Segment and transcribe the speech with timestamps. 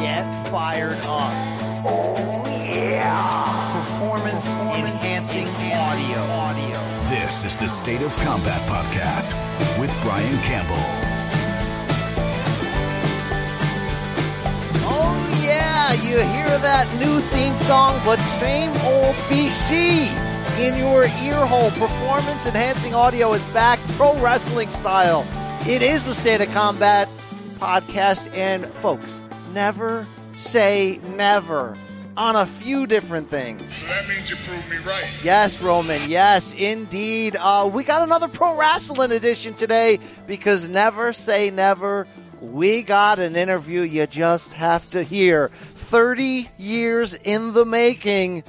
[0.00, 1.32] get fired up.
[1.84, 3.72] Oh, yeah.
[3.74, 6.20] Performance, enhancing audio.
[6.32, 7.00] audio.
[7.02, 9.34] This is the State of Combat Podcast
[9.78, 10.76] with Brian Campbell.
[14.86, 15.92] Oh, yeah.
[15.94, 20.06] You hear that new theme song, but same old BC
[20.60, 21.70] in your ear hole.
[21.72, 25.26] Performance enhancing audio is back, pro wrestling style.
[25.66, 27.08] It is the State of Combat
[27.58, 28.32] podcast.
[28.32, 29.20] And folks,
[29.52, 30.06] never
[30.36, 31.76] say never
[32.16, 33.64] on a few different things.
[33.76, 35.08] So that means you proved me right.
[35.22, 36.10] Yes, Roman.
[36.10, 37.36] Yes, indeed.
[37.36, 42.08] Uh, we got another pro wrestling edition today because never say never.
[42.40, 45.48] We got an interview you just have to hear.
[45.48, 48.42] 30 years in the making.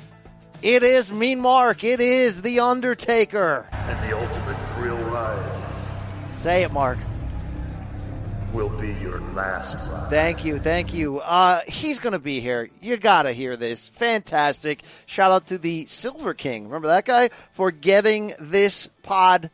[0.62, 1.84] It is Mean Mark.
[1.84, 3.68] It is The Undertaker.
[3.72, 5.56] And the ultimate thrill ride
[6.34, 6.98] Say it, Mark.
[8.54, 10.10] Will be your last ride.
[10.10, 11.20] Thank you, thank you.
[11.20, 12.70] Uh, he's going to be here.
[12.82, 13.88] You got to hear this.
[13.90, 14.84] Fantastic.
[15.06, 16.66] Shout out to the Silver King.
[16.66, 19.52] Remember that guy for getting this pod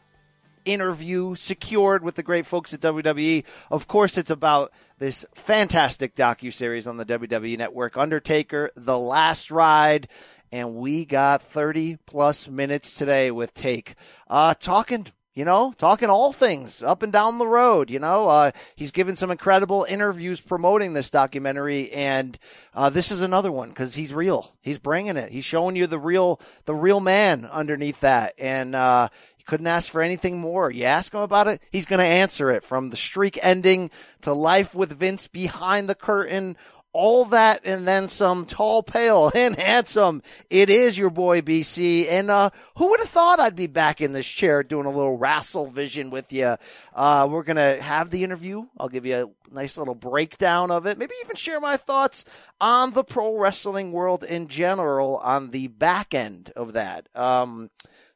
[0.63, 3.45] interview secured with the great folks at WWE.
[3.69, 9.51] Of course, it's about this fantastic docu series on the WWE Network, Undertaker: The Last
[9.51, 10.07] Ride.
[10.51, 13.95] And we got 30 plus minutes today with Take,
[14.29, 17.91] uh, talking you know, talking all things up and down the road.
[17.91, 22.37] You know, uh, he's given some incredible interviews promoting this documentary, and
[22.73, 24.55] uh, this is another one because he's real.
[24.61, 25.31] He's bringing it.
[25.31, 29.91] He's showing you the real, the real man underneath that, and uh, you couldn't ask
[29.91, 30.71] for anything more.
[30.71, 32.63] You ask him about it, he's going to answer it.
[32.63, 33.91] From the streak ending
[34.21, 36.55] to life with Vince behind the curtain,
[36.95, 40.23] all that and then some tall, pale, and handsome.
[40.49, 42.07] It is your boy BC.
[42.09, 45.17] And uh, who would have thought I'd be back in this chair doing a little
[45.17, 46.55] wrestle vision with you?
[46.93, 48.65] Uh, we're going to have the interview.
[48.79, 50.97] I'll give you a nice little breakdown of it.
[50.97, 52.23] Maybe even share my thoughts
[52.61, 57.09] on the pro wrestling world in general on the back end of that.
[57.15, 57.69] Um,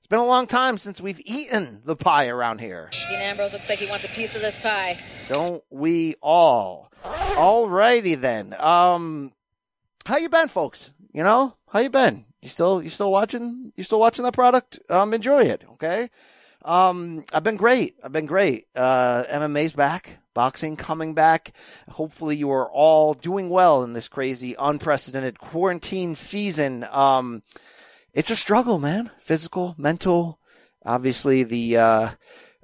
[0.10, 2.90] been a long time since we've eaten the pie around here.
[3.10, 4.98] Dean Ambrose looks like he wants a piece of this pie.
[5.28, 6.92] Don't we all?
[7.04, 8.56] Alrighty then.
[8.60, 9.32] Um,
[10.06, 10.92] how you been, folks?
[11.14, 12.26] You know, how you been?
[12.42, 13.72] You still, you still watching?
[13.76, 14.80] You still watching that product?
[14.90, 15.64] Um, enjoy it.
[15.74, 16.10] Okay.
[16.66, 17.96] Um, I've been great.
[18.04, 18.66] I've been great.
[18.76, 20.18] Uh, MMA's back.
[20.34, 21.52] Boxing coming back.
[21.90, 26.86] Hopefully you are all doing well in this crazy, unprecedented quarantine season.
[26.86, 27.44] Um,
[28.14, 29.12] it's a struggle, man.
[29.20, 30.40] Physical, mental.
[30.86, 32.10] Obviously the, uh,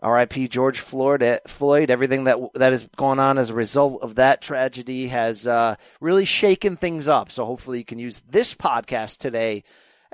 [0.02, 0.48] R.I.P.
[0.50, 1.40] George Floyd.
[1.48, 1.90] Floyd.
[1.90, 6.26] Everything that that has gone on as a result of that tragedy has uh, really
[6.26, 7.32] shaken things up.
[7.32, 9.64] So hopefully you can use this podcast today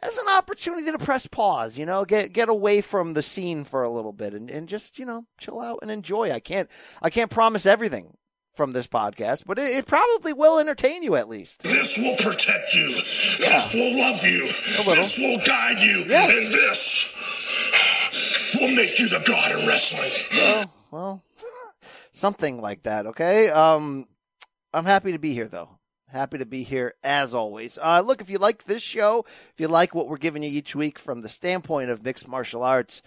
[0.02, 1.78] as an opportunity to press pause.
[1.78, 4.98] You know, get get away from the scene for a little bit and, and just
[4.98, 6.32] you know chill out and enjoy.
[6.32, 6.70] I can't
[7.02, 8.16] I can't promise everything
[8.54, 11.64] from this podcast, but it, it probably will entertain you at least.
[11.64, 12.88] This will protect you.
[12.94, 14.48] This will love you.
[14.96, 16.04] This will guide you.
[16.08, 16.32] Yes.
[16.32, 17.16] And this
[18.60, 20.12] will make you the god of wrestling.
[20.34, 21.24] well, well,
[22.12, 23.08] something like that.
[23.08, 23.50] Okay.
[23.50, 24.06] Um,
[24.74, 25.70] I'm happy to be here though.
[26.08, 27.80] Happy to be here as always.
[27.82, 30.76] Uh, look, if you like this show, if you like what we're giving you each
[30.76, 33.02] week from the standpoint of mixed martial arts,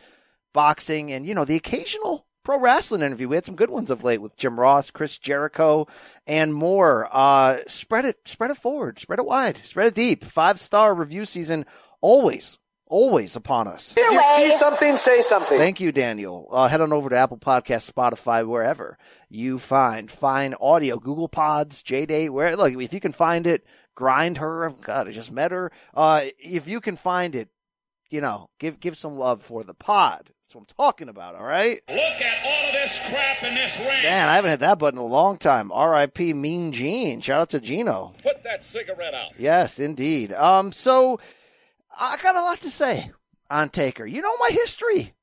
[0.55, 4.05] boxing, and you know the occasional pro wrestling interview, we had some good ones of
[4.05, 5.87] late with Jim Ross, Chris Jericho,
[6.27, 7.09] and more.
[7.11, 10.25] Uh, spread it, spread it forward, spread it wide, spread it deep.
[10.25, 11.65] Five star review season
[12.01, 13.95] always, always upon us.
[13.97, 15.59] If you see something, say something.
[15.59, 16.49] Thank you, Daniel.
[16.53, 21.83] Uh, head on over to Apple Podcast, Spotify, wherever you find fine audio, Google Pods,
[21.83, 24.73] JDate, where look if you can find it, grind her.
[24.83, 25.73] God, I just met her.
[25.95, 27.49] Uh, if you can find it,
[28.11, 30.31] you know, give give some love for the pod.
[30.55, 31.35] That's what I'm talking about.
[31.35, 31.81] All right.
[31.89, 34.03] Look at all of this crap in this ring.
[34.05, 35.73] Man, I haven't hit that button in a long time.
[35.73, 36.33] R.I.P.
[36.33, 37.21] Mean Gene.
[37.21, 38.15] Shout out to Gino.
[38.23, 39.33] Put that cigarette out.
[39.37, 40.33] Yes, indeed.
[40.33, 41.19] Um, so
[41.99, 43.11] I got a lot to say
[43.51, 44.07] on Taker.
[44.07, 45.15] You know my history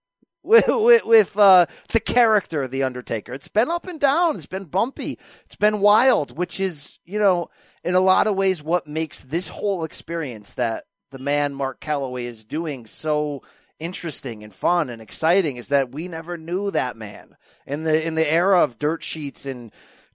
[0.44, 3.34] with with, with uh, the character of the Undertaker.
[3.34, 4.36] It's been up and down.
[4.36, 5.18] It's been bumpy.
[5.46, 7.50] It's been wild, which is you know
[7.86, 12.24] in a lot of ways what makes this whole experience that the man Mark Calaway
[12.24, 13.44] is doing so
[13.82, 17.36] interesting and fun and exciting is that we never knew that man
[17.66, 19.74] in the in the era of dirt sheets and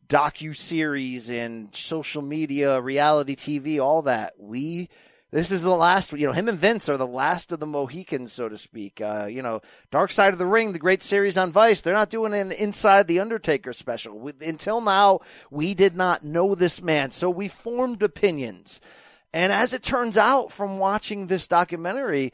[0.09, 4.35] docu series and social media, reality TV, all that.
[4.39, 4.89] We
[5.33, 8.33] this is the last, you know, him and Vince are the last of the Mohicans,
[8.33, 9.01] so to speak.
[9.01, 9.61] Uh, you know,
[9.91, 13.09] Dark Side of the Ring, the great series on Vice, they're not doing an Inside
[13.09, 14.19] the Undertaker special.
[14.19, 15.21] We, until now,
[15.51, 18.81] we did not know this man, so we formed opinions.
[19.35, 22.33] And as it turns out from watching this documentary,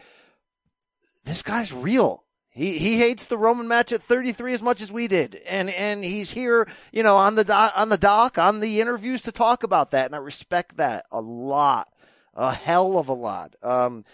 [1.25, 2.25] this guy's real.
[2.51, 6.05] He he hates the Roman match at 33 as much as we did, and and
[6.05, 9.63] he's here, you know, on the doc, on the doc, on the interviews to talk
[9.63, 11.89] about that, and I respect that a lot,
[12.35, 13.57] a hell of a lot.
[13.63, 14.05] Um,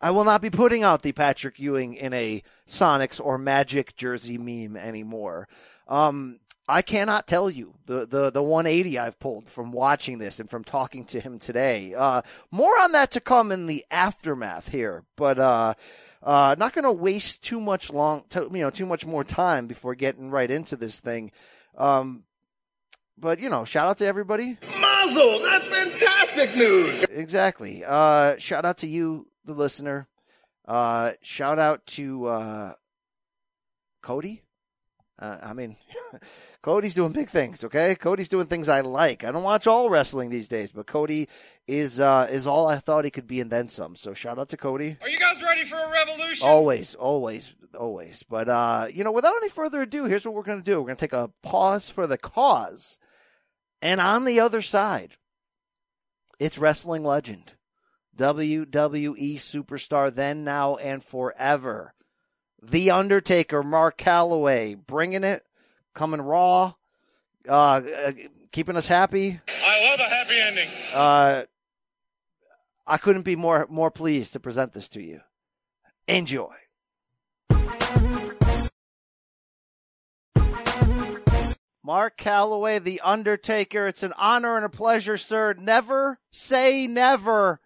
[0.00, 4.38] I will not be putting out the Patrick Ewing in a Sonics or Magic jersey
[4.38, 5.46] meme anymore.
[5.86, 10.48] Um, I cannot tell you the, the, the 180 I've pulled from watching this and
[10.48, 11.94] from talking to him today.
[11.94, 15.74] Uh, more on that to come in the aftermath here, but uh,
[16.22, 19.66] uh, not going to waste too much long, to, you know, too much more time
[19.66, 21.32] before getting right into this thing.
[21.76, 22.24] Um,
[23.18, 24.58] but you know, shout out to everybody.
[24.80, 27.04] Mazel, that's fantastic news.
[27.04, 27.84] Exactly.
[27.86, 30.08] Uh, shout out to you, the listener.
[30.66, 32.72] Uh, shout out to uh,
[34.00, 34.42] Cody.
[35.18, 35.76] Uh, I mean,
[36.62, 37.62] Cody's doing big things.
[37.64, 39.24] Okay, Cody's doing things I like.
[39.24, 41.28] I don't watch all wrestling these days, but Cody
[41.68, 43.94] is uh, is all I thought he could be, and then some.
[43.94, 44.96] So shout out to Cody.
[45.00, 46.48] Are you guys ready for a revolution?
[46.48, 48.24] Always, always, always.
[48.28, 50.80] But uh, you know, without any further ado, here's what we're gonna do.
[50.80, 52.98] We're gonna take a pause for the cause,
[53.80, 55.16] and on the other side,
[56.40, 57.54] it's wrestling legend,
[58.16, 61.94] WWE superstar, then, now, and forever.
[62.62, 65.44] The Undertaker, Mark Calaway, bringing it,
[65.94, 66.74] coming raw,
[67.48, 68.12] uh, uh,
[68.52, 69.40] keeping us happy.
[69.48, 70.68] I love a happy ending.
[70.94, 71.42] Uh,
[72.86, 75.20] I couldn't be more more pleased to present this to you.
[76.06, 76.54] Enjoy.
[81.84, 83.88] Mark Calaway, The Undertaker.
[83.88, 85.54] It's an honor and a pleasure, sir.
[85.58, 87.60] Never say never,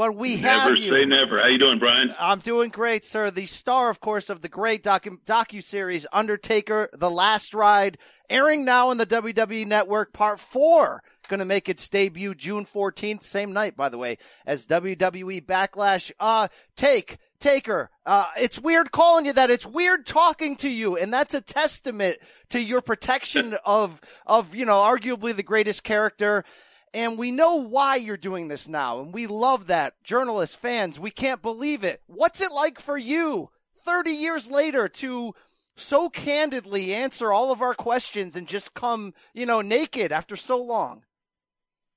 [0.00, 0.88] but we have Never you.
[0.88, 1.38] say never.
[1.38, 2.14] How you doing, Brian?
[2.18, 3.30] I'm doing great, sir.
[3.30, 7.98] The star, of course, of the great docu docu series Undertaker: The Last Ride,
[8.30, 10.14] airing now on the WWE Network.
[10.14, 14.66] Part four going to make its debut June 14th, same night, by the way, as
[14.66, 16.10] WWE Backlash.
[16.18, 17.88] Uh, take Taker.
[18.04, 19.50] Uh, it's weird calling you that.
[19.50, 22.18] It's weird talking to you, and that's a testament
[22.50, 26.44] to your protection of of you know arguably the greatest character.
[26.92, 30.02] And we know why you're doing this now, and we love that.
[30.02, 32.02] Journalists, fans, we can't believe it.
[32.06, 35.34] What's it like for you, 30 years later, to
[35.76, 40.58] so candidly answer all of our questions and just come, you know, naked after so
[40.58, 41.04] long?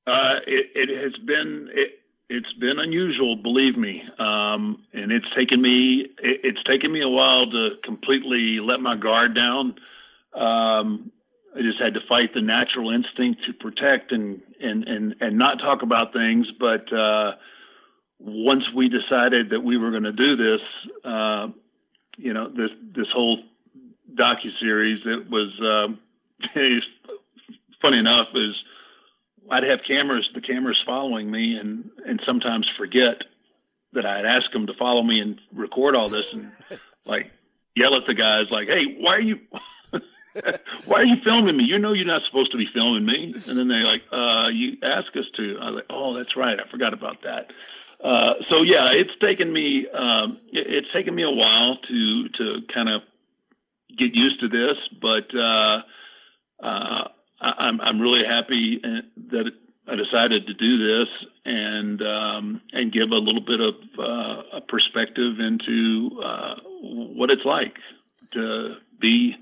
[0.06, 1.92] Uh, it, it has been it,
[2.30, 7.07] it's been unusual, believe me, um, and it's taken me it, it's taken me a
[7.07, 9.75] while to completely let my guard down.
[10.34, 11.12] Um,
[11.56, 15.60] I just had to fight the natural instinct to protect and and and and not
[15.60, 16.48] talk about things.
[16.60, 17.34] But uh,
[18.20, 20.62] once we decided that we were going to do this,
[21.04, 21.48] uh,
[22.18, 23.40] you know, this this whole
[24.14, 26.00] docu series, it was um,
[27.82, 28.56] funny enough is
[29.52, 33.22] I'd have cameras, the cameras following me, and and sometimes forget
[33.94, 36.52] that I had asked them to follow me and record all this, and
[37.06, 37.32] like
[37.76, 39.40] yell at the guys like, "Hey, why are you?"
[40.86, 41.64] Why are you filming me?
[41.66, 43.34] You know you're not supposed to be filming me.
[43.48, 45.58] And then they're like, uh, you ask us to.
[45.62, 46.58] I was like, oh, that's right.
[46.60, 47.52] I forgot about that.
[48.04, 52.90] Uh, so yeah, it's taken me, um, it's taken me a while to, to kind
[52.90, 53.02] of
[53.98, 55.78] get used to this, but, uh,
[56.62, 57.08] uh,
[57.40, 58.82] I, I'm, I'm really happy
[59.32, 59.52] that
[59.88, 61.08] I decided to do this
[61.46, 67.46] and, um, and give a little bit of, uh, a perspective into, uh, what it's
[67.46, 67.78] like
[68.34, 69.34] to be,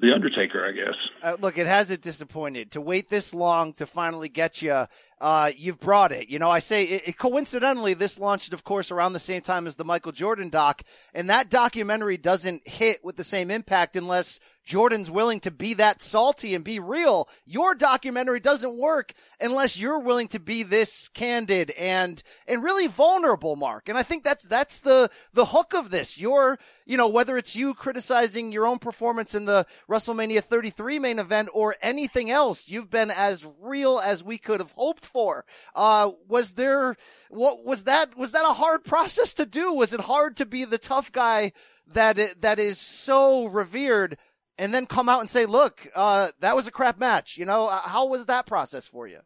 [0.00, 0.94] the Undertaker, I guess.
[1.22, 4.86] Uh, look, it hasn't disappointed to wait this long to finally get you.
[5.18, 6.28] Uh, you've brought it.
[6.28, 9.66] You know, I say it, it, coincidentally, this launched, of course, around the same time
[9.66, 10.82] as the Michael Jordan doc,
[11.14, 16.02] and that documentary doesn't hit with the same impact unless Jordan's willing to be that
[16.02, 17.28] salty and be real.
[17.46, 23.54] Your documentary doesn't work unless you're willing to be this candid and and really vulnerable,
[23.54, 23.88] Mark.
[23.88, 26.18] And I think that's that's the the hook of this.
[26.18, 31.20] You're, you know, whether it's you criticizing your own performance in the WrestleMania 33 main
[31.20, 35.44] event or anything else, you've been as real as we could have hoped for.
[35.74, 36.96] Uh, was there
[37.28, 39.72] what was that was that a hard process to do?
[39.72, 41.52] Was it hard to be the tough guy
[41.86, 44.18] that it, that is so revered?
[44.58, 47.66] and then come out and say, "Look, uh, that was a crap match." You know,
[47.66, 49.20] uh, how was that process for you?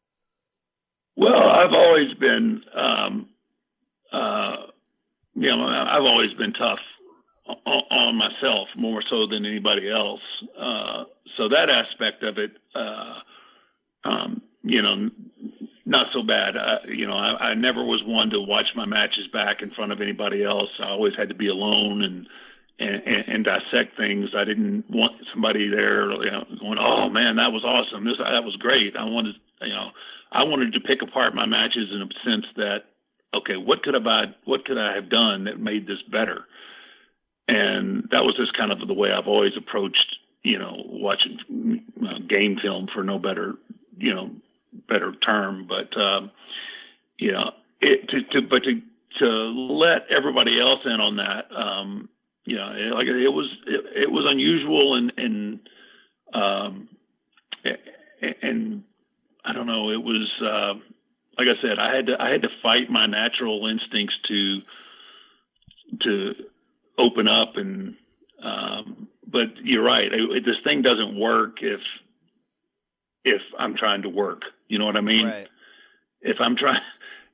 [1.16, 3.28] Well, I've always been, um,
[4.12, 4.56] uh,
[5.34, 6.78] you know, I've always been tough
[7.66, 10.20] on, on myself more so than anybody else.
[10.58, 11.04] Uh,
[11.36, 15.10] so that aspect of it, uh, um, you know,
[15.90, 16.56] not so bad.
[16.56, 19.92] Uh, you know, I, I never was one to watch my matches back in front
[19.92, 20.70] of anybody else.
[20.78, 22.26] I always had to be alone and
[22.80, 24.30] and, and, dissect things.
[24.34, 28.04] I didn't want somebody there you know, going, "Oh man, that was awesome!
[28.04, 29.90] This that was great." I wanted, you know,
[30.32, 32.88] I wanted to pick apart my matches in a sense that,
[33.36, 36.46] okay, what could I, what could I have done that made this better?
[37.50, 42.18] and that was just kind of the way I've always approached, you know, watching uh,
[42.28, 43.54] game film for no better,
[43.98, 44.30] you know,
[44.88, 46.30] better term, but um,
[47.18, 47.50] you know,
[47.80, 48.80] it to, to but to
[49.18, 52.08] to let everybody else in on that, um,
[52.44, 55.60] you know, it, like it was it, it was unusual and and
[56.32, 56.88] um,
[58.42, 58.84] and
[59.44, 60.74] I don't know, it was uh,
[61.38, 64.60] like I said, I had to I had to fight my natural instincts to
[66.02, 66.32] to
[66.98, 67.94] open up and
[68.42, 70.12] um, but you're right.
[70.12, 71.80] It, this thing doesn't work if
[73.24, 74.42] if I'm trying to work.
[74.70, 75.26] You know what I mean?
[75.26, 75.48] Right.
[76.22, 76.80] If I'm trying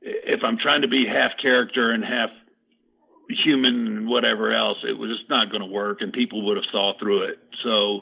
[0.00, 2.30] if I'm trying to be half character and half
[3.44, 6.64] human and whatever else, it was just not going to work, and people would have
[6.72, 7.38] saw through it.
[7.62, 8.00] So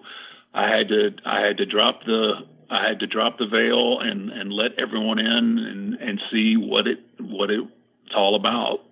[0.55, 4.31] I had to I had to drop the I had to drop the veil and
[4.31, 8.83] and let everyone in and and see what it what it's all about.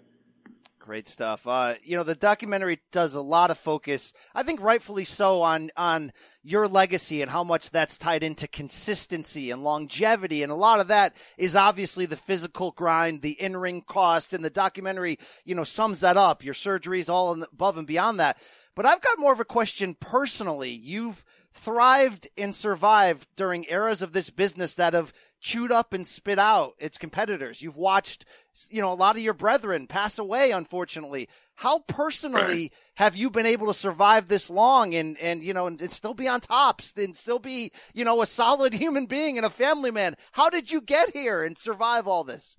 [0.84, 1.46] Great stuff.
[1.46, 5.70] Uh, you know, the documentary does a lot of focus, I think rightfully so, on
[5.76, 6.12] on
[6.42, 10.42] your legacy and how much that's tied into consistency and longevity.
[10.42, 14.44] And a lot of that is obviously the physical grind, the in ring cost, and
[14.44, 16.42] the documentary, you know, sums that up.
[16.42, 18.42] Your surgeries, all above and beyond that.
[18.74, 20.70] But I've got more of a question personally.
[20.70, 26.38] You've thrived and survived during eras of this business that have chewed up and spit
[26.38, 27.60] out its competitors.
[27.60, 28.24] You've watched,
[28.70, 31.28] you know, a lot of your brethren pass away, unfortunately.
[31.56, 35.80] How personally have you been able to survive this long and, and, you know, and,
[35.80, 39.44] and still be on top and still be, you know, a solid human being and
[39.44, 40.16] a family man?
[40.32, 42.56] How did you get here and survive all this?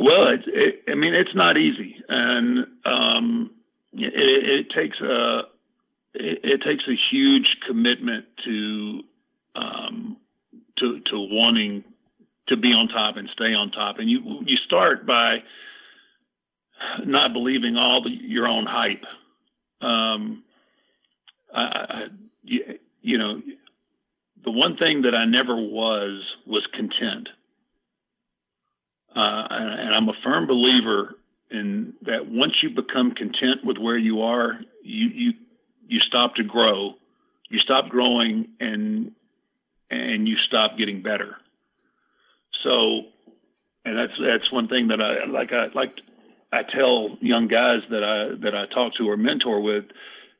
[0.00, 1.96] Well, it, it, I mean, it's not easy.
[2.08, 3.50] And, um,
[3.92, 5.42] it, it takes a,
[6.14, 9.00] it, it takes a huge commitment to
[9.56, 10.16] um,
[10.78, 11.84] to to wanting
[12.48, 13.98] to be on top and stay on top.
[13.98, 15.38] And you you start by
[17.04, 19.04] not believing all the, your own hype.
[19.80, 20.42] Um,
[21.54, 22.02] I, I,
[22.42, 23.40] you, you know,
[24.44, 27.28] the one thing that I never was was content.
[29.14, 31.14] Uh, and, and I'm a firm believer
[31.50, 35.32] in that once you become content with where you are, you you
[35.86, 36.94] you stop to grow,
[37.48, 39.12] you stop growing, and
[39.90, 41.36] and you stop getting better.
[42.62, 43.02] So,
[43.84, 45.52] and that's that's one thing that I like.
[45.52, 45.94] I like
[46.52, 49.84] I tell young guys that I that I talk to or mentor with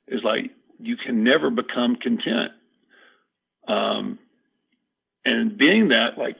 [0.09, 2.53] is like you can never become content.
[3.67, 4.19] Um,
[5.25, 6.37] and being that like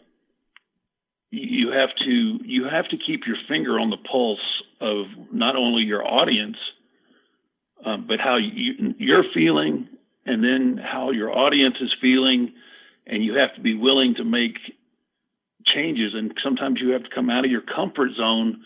[1.31, 5.83] you have to you have to keep your finger on the pulse of not only
[5.83, 6.57] your audience
[7.85, 9.89] um, but how you, you're feeling
[10.27, 12.53] and then how your audience is feeling
[13.07, 14.57] and you have to be willing to make
[15.67, 18.65] changes and sometimes you have to come out of your comfort zone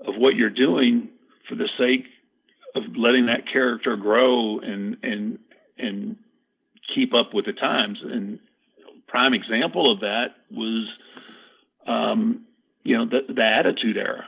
[0.00, 1.08] of what you're doing
[1.48, 2.04] for the sake
[2.74, 5.38] of letting that character grow and and
[5.78, 6.16] and
[6.94, 7.98] keep up with the times.
[8.02, 8.38] And
[9.06, 10.88] prime example of that was
[11.86, 12.44] um,
[12.82, 14.26] you know the, the attitude era.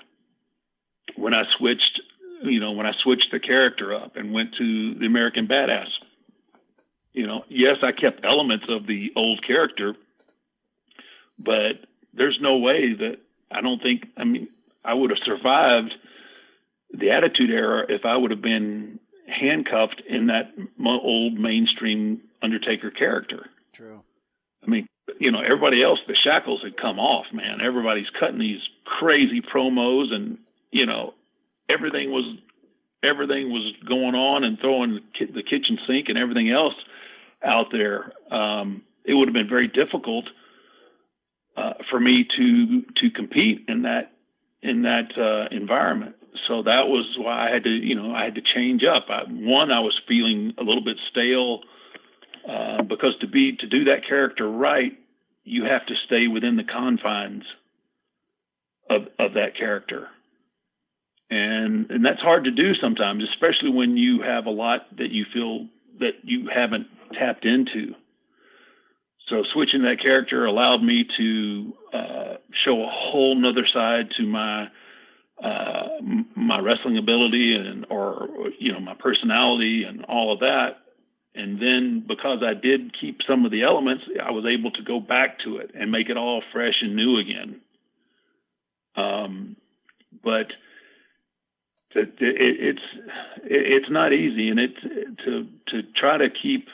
[1.17, 2.01] When I switched
[2.43, 5.89] you know, when I switched the character up and went to the American Badass,
[7.13, 9.95] you know, yes, I kept elements of the old character,
[11.39, 11.73] but
[12.15, 13.17] there's no way that
[13.51, 14.49] I don't think, I mean,
[14.85, 15.93] I would have survived
[16.93, 20.53] the Attitude Era if I would have been handcuffed in that
[20.85, 23.51] old mainstream Undertaker character.
[23.73, 24.01] True.
[24.65, 24.87] I mean,
[25.19, 27.61] you know, everybody else, the shackles had come off, man.
[27.65, 30.39] Everybody's cutting these crazy promos and,
[30.71, 31.15] you know,
[31.73, 32.37] everything was
[33.03, 36.75] everything was going on and throwing the kitchen sink and everything else
[37.43, 40.27] out there, um, it would have been very difficult
[41.57, 44.13] uh, for me to to compete in that
[44.63, 46.17] in that uh, environment.
[46.47, 49.07] So that was why I had to, you know, I had to change up.
[49.09, 51.61] I, one, I was feeling a little bit stale
[52.49, 54.93] uh, because to be to do that character right,
[55.45, 57.45] you have to stay within the confines
[58.89, 60.09] of of that character
[61.31, 65.25] and and that's hard to do sometimes, especially when you have a lot that you
[65.33, 65.69] feel
[66.01, 66.87] that you haven't
[67.19, 67.95] tapped into.
[69.29, 72.35] So switching that character allowed me to uh,
[72.65, 74.67] show a whole nother side to my
[75.43, 75.89] uh,
[76.35, 80.79] my wrestling ability and or you know my personality and all of that.
[81.33, 84.99] And then because I did keep some of the elements, I was able to go
[84.99, 87.61] back to it and make it all fresh and new again.
[88.97, 89.57] Um,
[90.25, 90.47] but
[91.95, 92.81] it's
[93.45, 94.75] it's not easy, and it
[95.25, 96.69] to to try to keep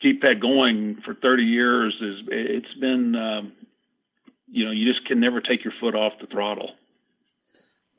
[0.00, 3.52] keep that going for 30 years is it's been um,
[4.48, 6.70] you know you just can never take your foot off the throttle.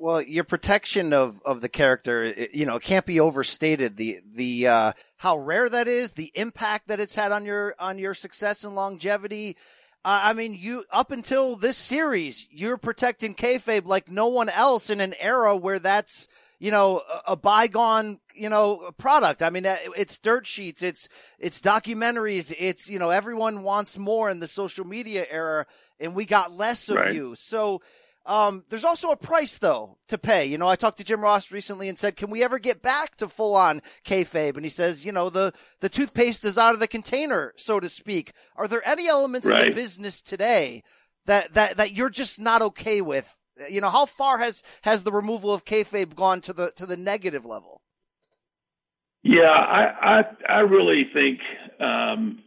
[0.02, 3.98] Well, your protection of, of the character, you know, can't be overstated.
[3.98, 8.00] The the uh, how rare that is, the impact that it's had on your on
[8.00, 9.58] your success and longevity.
[10.04, 14.90] Uh, I mean, you up until this series, you're protecting kayfabe like no one else
[14.90, 16.28] in an era where that's
[16.60, 19.44] you know a, a bygone you know product.
[19.44, 24.40] I mean, it's dirt sheets, it's it's documentaries, it's you know everyone wants more in
[24.40, 25.68] the social media era,
[26.00, 27.14] and we got less of Right.
[27.14, 27.36] you.
[27.36, 27.82] So.
[28.26, 30.46] Um, there's also a price though to pay.
[30.46, 33.16] You know, I talked to Jim Ross recently and said, "Can we ever get back
[33.18, 36.80] to full on kayfabe?" And he says, "You know, the the toothpaste is out of
[36.80, 38.34] the container, so to speak.
[38.56, 40.84] Are there any elements of the business today
[41.26, 43.36] that that that you're just not okay with?
[43.70, 46.98] You know, how far has has the removal of kayfabe gone to the to the
[46.98, 47.82] negative level?
[49.24, 51.40] Yeah, I I, I really think
[51.80, 52.44] um,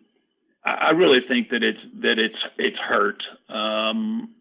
[0.64, 3.23] I really think that it's that it's it's hurt.
[3.49, 4.35] Um,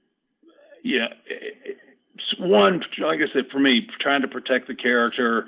[0.84, 1.80] yeah, it-
[2.16, 5.48] it's one like I said for me, trying to protect the character.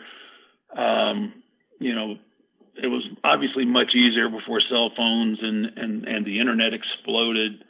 [0.75, 1.43] Um,
[1.79, 2.17] you know,
[2.81, 7.63] it was obviously much easier before cell phones and and and the internet exploded,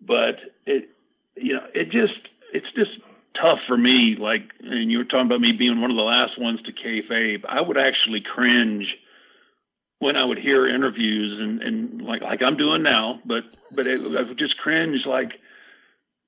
[0.00, 0.90] but it
[1.36, 2.20] you know it just
[2.52, 2.92] it's just
[3.34, 4.16] tough for me.
[4.18, 7.44] Like, and you were talking about me being one of the last ones to kayfabe.
[7.48, 8.86] I would actually cringe
[9.98, 14.00] when I would hear interviews and, and like like I'm doing now, but but it,
[14.00, 15.32] I would just cringe like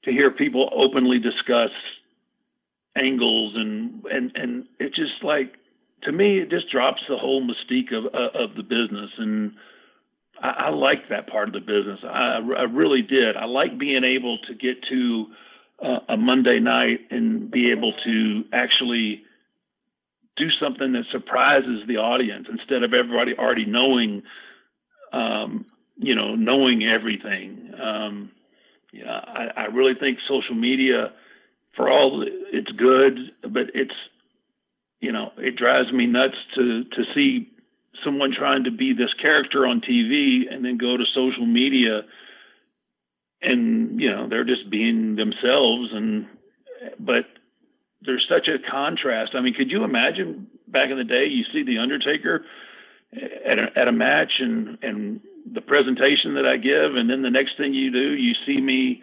[0.04, 1.70] to hear people openly discuss
[2.96, 5.54] angles and and and it just like
[6.02, 9.52] to me it just drops the whole mystique of of the business and
[10.42, 12.00] I, I like that part of the business.
[12.04, 13.36] I, I really did.
[13.36, 15.26] I like being able to get to
[15.82, 19.22] uh, a Monday night and be able to actually
[20.36, 24.22] do something that surprises the audience instead of everybody already knowing,
[25.12, 27.72] um, you know, knowing everything.
[27.80, 28.30] Um,
[28.92, 31.12] yeah, I, I really think social media,
[31.76, 33.94] for all it's good, but it's,
[35.00, 37.50] you know, it drives me nuts to to see
[38.04, 42.02] someone trying to be this character on TV and then go to social media
[43.40, 46.26] and you know they're just being themselves and
[46.98, 47.24] but
[48.02, 49.32] there's such a contrast.
[49.34, 52.44] I mean, could you imagine back in the day you see the Undertaker
[53.12, 55.20] at a, at a match and and
[55.52, 59.02] the presentation that I give, and then the next thing you do, you see me,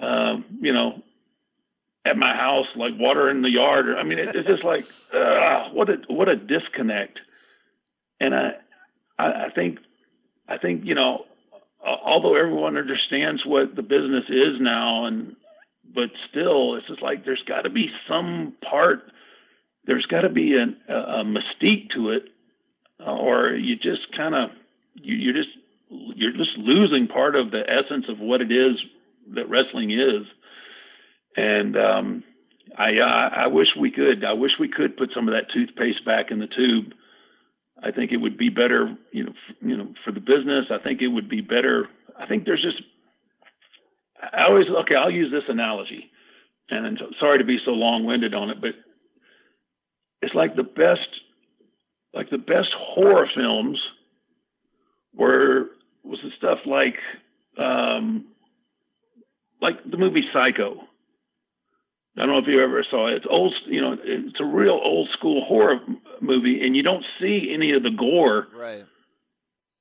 [0.00, 1.02] uh, you know,
[2.04, 3.86] at my house like water in the yard.
[3.96, 7.18] I mean, it, it's just like uh, what a what a disconnect.
[8.20, 8.50] And I,
[9.18, 9.78] I I think
[10.48, 11.24] I think you know,
[11.84, 15.36] al- although everyone understands what the business is now, and
[15.94, 19.10] but still, it's just like there's got to be some part.
[19.84, 22.24] There's got to be an, a, a mystique to it,
[23.00, 24.50] uh, or you just kind of
[24.94, 25.56] you, you're just
[25.90, 28.76] you're just losing part of the essence of what it is
[29.34, 30.26] that wrestling is.
[31.36, 32.24] And um,
[32.76, 36.04] I uh, I wish we could I wish we could put some of that toothpaste
[36.04, 36.92] back in the tube.
[37.82, 40.66] I think it would be better, you know, f- you know, for the business.
[40.70, 41.88] I think it would be better.
[42.18, 42.82] I think there's just
[44.20, 44.94] I always okay.
[44.94, 46.10] I'll use this analogy,
[46.70, 48.70] and I'm sorry to be so long-winded on it, but
[50.22, 51.08] it's like the best,
[52.14, 53.78] like the best horror films
[55.14, 55.66] were
[56.06, 56.96] was the stuff like,
[57.58, 58.26] um,
[59.60, 60.80] like the movie Psycho.
[62.16, 63.16] I don't know if you ever saw it.
[63.16, 65.80] It's old, you know, it's a real old school horror
[66.22, 68.84] movie, and you don't see any of the gore Right.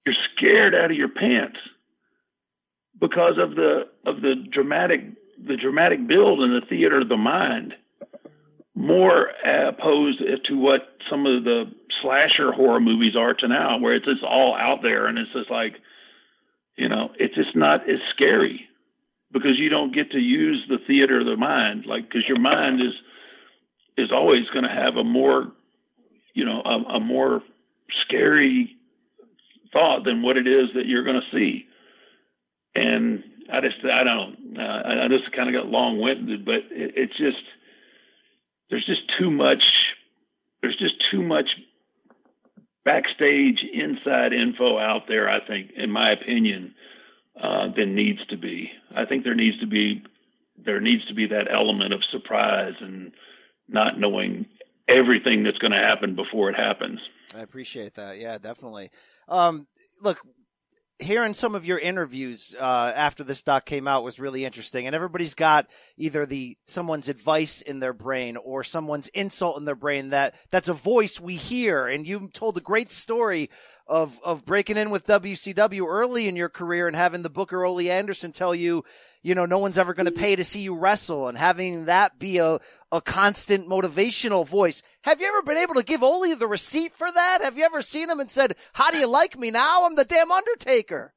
[0.06, 1.58] you're scared out of your pants
[3.00, 5.02] because of the of the dramatic
[5.48, 7.74] the dramatic build in the theater of the mind
[8.74, 14.06] more opposed to what some of the slasher horror movies are to now where it's
[14.06, 15.76] just all out there and it's just like
[16.78, 18.68] you know it's just not as scary
[19.32, 22.82] because you don't get to use the theater of the mind like because your mind
[22.82, 22.94] is
[23.98, 25.52] is always going to have a more
[26.34, 27.42] you know a, a more
[28.06, 28.76] scary
[29.76, 31.66] thought than what it is that you're going to see.
[32.74, 36.94] And I just, I don't, uh, I just kind of got long winded, but it,
[36.96, 37.44] it's just,
[38.70, 39.64] there's just too much,
[40.62, 41.48] there's just too much
[42.86, 46.74] backstage inside info out there, I think, in my opinion,
[47.42, 48.70] uh, than needs to be.
[48.96, 50.04] I think there needs to be,
[50.64, 53.12] there needs to be that element of surprise and
[53.68, 54.46] not knowing
[54.88, 57.00] everything that's going to happen before it happens.
[57.36, 58.20] I appreciate that.
[58.20, 58.92] Yeah, definitely.
[59.28, 59.68] Um,
[60.02, 60.20] look,
[61.00, 64.96] hearing some of your interviews uh, after this doc came out was really interesting, and
[64.96, 70.10] everybody's got either the someone's advice in their brain or someone's insult in their brain
[70.10, 71.88] that that's a voice we hear.
[71.88, 73.50] And you told a great story
[73.88, 77.90] of of breaking in with WCW early in your career and having the Booker Ole
[77.90, 78.84] Anderson tell you,
[79.26, 82.20] you know, no one's ever going to pay to see you wrestle, and having that
[82.20, 82.60] be a
[82.92, 84.84] a constant motivational voice.
[85.02, 87.40] Have you ever been able to give Ole the receipt for that?
[87.42, 89.84] Have you ever seen him and said, "How do you like me now?
[89.84, 91.16] I'm the damn Undertaker."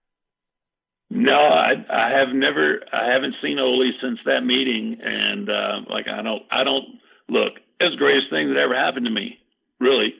[1.10, 6.08] No, I I have never I haven't seen Ole since that meeting, and uh, like
[6.08, 6.86] I don't I don't
[7.28, 7.52] look.
[7.78, 9.38] It's the greatest thing that ever happened to me,
[9.78, 10.14] really,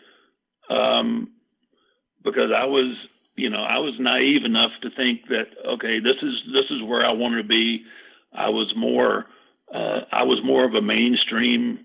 [0.68, 1.30] um,
[2.22, 2.94] because I was
[3.38, 7.04] you know I was naive enough to think that okay this is this is where
[7.04, 7.84] I wanted to be.
[8.32, 9.26] I was more
[9.74, 11.80] uh, I was more of a mainstream.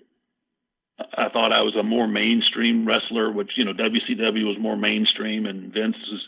[0.99, 5.45] I thought I was a more mainstream wrestler, which you know WCW was more mainstream,
[5.45, 6.27] and Vince's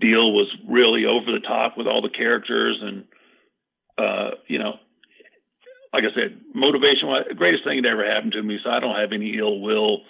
[0.00, 3.04] deal was really over the top with all the characters and
[3.98, 4.74] uh, you know,
[5.92, 8.58] like I said, motivation was the greatest thing that ever happened to me.
[8.62, 10.02] So I don't have any ill will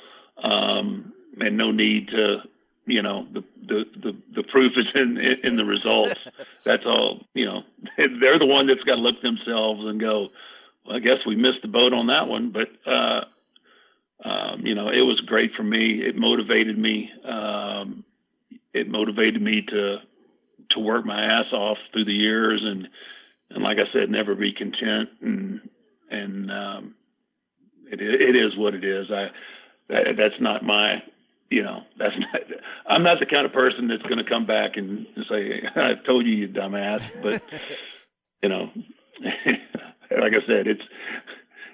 [0.42, 2.38] um, and no need to,
[2.86, 6.20] you know, the the the, the proof is in in the results.
[6.64, 7.26] That's all.
[7.34, 7.62] You know,
[7.96, 10.28] they're the one that's got to look themselves and go.
[10.86, 12.68] Well, I guess we missed the boat on that one, but.
[12.90, 13.24] uh
[14.24, 16.02] um, you know, it was great for me.
[16.02, 17.08] It motivated me.
[17.24, 18.04] Um,
[18.72, 19.98] it motivated me to
[20.70, 22.88] to work my ass off through the years and
[23.50, 25.60] and like I said, never be content and
[26.10, 26.94] and um,
[27.90, 29.10] it it is what it is.
[29.10, 29.28] I
[29.88, 31.02] that, that's not my
[31.50, 32.42] you know that's not
[32.86, 36.26] I'm not the kind of person that's going to come back and, say "I've told
[36.26, 37.42] you you dumbass, but
[38.42, 38.70] you know
[40.10, 40.82] like I said, it's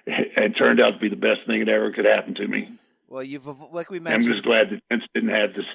[0.06, 2.78] it turned out to be the best thing that ever could happen to me.
[3.08, 4.24] Well, you've like we mentioned.
[4.24, 5.66] I'm just glad that Vince didn't have this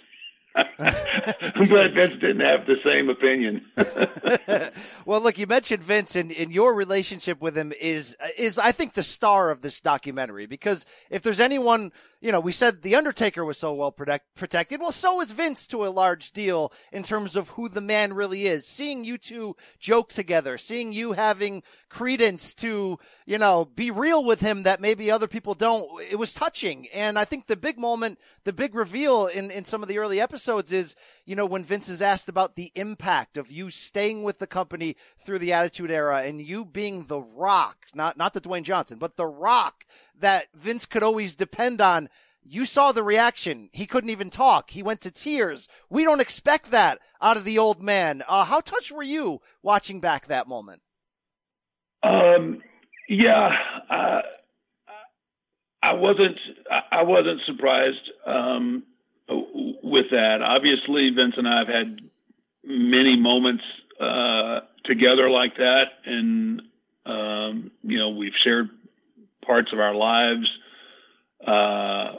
[0.78, 3.66] glad Vince didn't have the same opinion.
[5.06, 8.94] well, look, you mentioned Vince, and, and your relationship with him is is I think
[8.94, 11.92] the star of this documentary because if there's anyone
[12.22, 14.82] you know, we said The Undertaker was so well protect, protected.
[14.82, 18.46] Well, so is Vince to a large deal in terms of who the man really
[18.46, 18.68] is.
[18.68, 24.42] Seeing you two joke together, seeing you having credence to, you know, be real with
[24.42, 26.88] him that maybe other people don't, it was touching.
[26.94, 30.20] And I think the big moment, the big reveal in, in some of the early
[30.20, 34.40] episodes is, you know, when Vince is asked about the impact of you staying with
[34.40, 38.64] the company through the Attitude Era and you being the rock, not, not the Dwayne
[38.64, 39.86] Johnson, but the rock
[40.18, 42.10] that Vince could always depend on.
[42.42, 43.70] You saw the reaction.
[43.72, 44.72] He couldn't even talk.
[44.72, 45.68] He went to tears.
[45.90, 48.24] We don't expect that out of the old man.
[48.28, 50.82] Uh, how touched were you watching back that moment?
[52.02, 52.62] Um,
[53.08, 53.50] yeah,
[53.90, 54.22] uh,
[55.84, 56.38] I wasn't.
[56.92, 58.84] I wasn't surprised um,
[59.30, 60.42] with that.
[60.42, 62.00] Obviously, Vince and I have had
[62.64, 63.64] many moments
[64.00, 66.62] uh, together like that, and
[67.06, 68.70] um, you know, we've shared
[69.46, 70.48] parts of our lives
[71.46, 72.16] uh,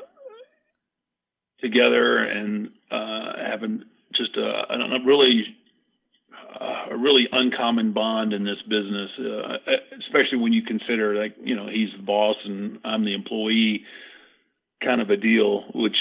[1.61, 5.45] together and uh, having just a, a really
[6.91, 9.57] a really uncommon bond in this business, uh,
[10.01, 13.85] especially when you consider like you know he's the boss and I'm the employee,
[14.83, 15.65] kind of a deal.
[15.75, 15.97] Which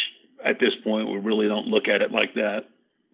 [0.45, 2.62] at this point we really don't look at it like that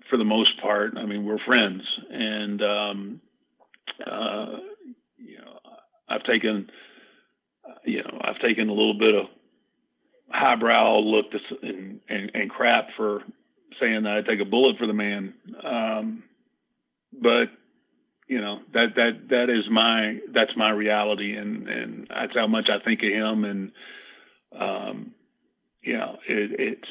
[0.10, 0.98] for the most part.
[0.98, 3.22] I mean we're friends, and um,
[4.06, 4.58] uh,
[5.18, 5.60] you know
[6.08, 6.70] I've taken
[7.84, 9.26] you know, I've taken a little bit of
[10.30, 13.22] highbrow look to, and, and, and crap for
[13.80, 15.34] saying that I take a bullet for the man.
[15.64, 16.24] Um,
[17.22, 17.46] but
[18.28, 22.70] you know that that that is my that's my reality, and and that's how much
[22.70, 23.72] I think of him, and
[24.60, 25.12] um,
[25.82, 26.88] you know it, it's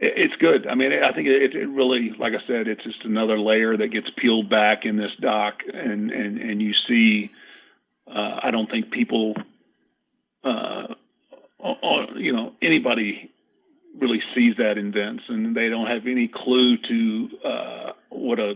[0.00, 0.66] it's good.
[0.66, 3.88] I mean, I think it, it really, like I said, it's just another layer that
[3.88, 7.30] gets peeled back in this doc, and and and you see.
[8.08, 9.36] Uh, I don't think people
[10.42, 10.94] uh,
[11.58, 13.30] or, you know, anybody
[13.98, 18.54] really sees that in Vince, and they don't have any clue to uh, what a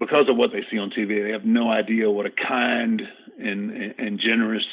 [0.00, 1.24] because of what they see on TV.
[1.24, 3.02] They have no idea what a kind
[3.38, 4.66] and and generous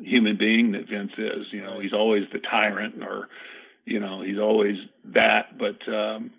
[0.00, 1.46] human being that Vince is.
[1.52, 3.28] You know, he's always the tyrant, or
[3.84, 4.76] you know, he's always
[5.14, 5.58] that.
[5.58, 6.30] But um,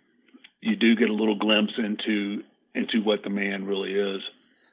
[0.62, 2.43] you do get a little glimpse into
[2.75, 4.21] into what the man really is.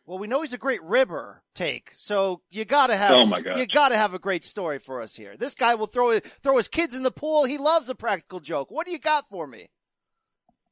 [0.06, 3.66] Well, we know he's a great ribber take, so you gotta have oh my you
[3.66, 5.36] gotta have a great story for us here.
[5.36, 7.44] This guy will throw throw his kids in the pool.
[7.44, 8.70] He loves a practical joke.
[8.70, 9.68] What do you got for me?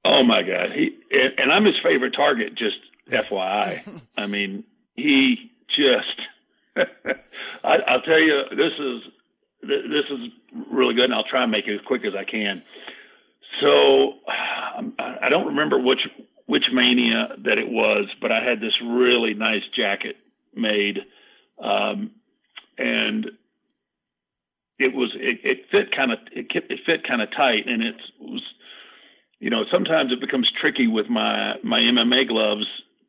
[0.04, 0.90] Oh my God, he
[1.38, 2.56] and I'm his favorite target.
[2.56, 2.78] Just
[3.10, 6.20] FYI, I mean he just.
[7.64, 9.12] I, will tell you, this is
[9.68, 10.28] this is
[10.72, 12.62] really good, and I'll try and make it as quick as I can.
[13.60, 14.14] So
[14.98, 16.00] I don't remember which
[16.46, 20.16] which mania that it was, but I had this really nice jacket
[20.54, 20.98] made,
[21.62, 22.12] um,
[22.78, 23.26] and
[24.78, 27.96] it was it, it fit kind of it, it fit kind of tight, and it
[28.20, 28.42] was
[29.40, 32.66] you know, sometimes it becomes tricky with my my MMA gloves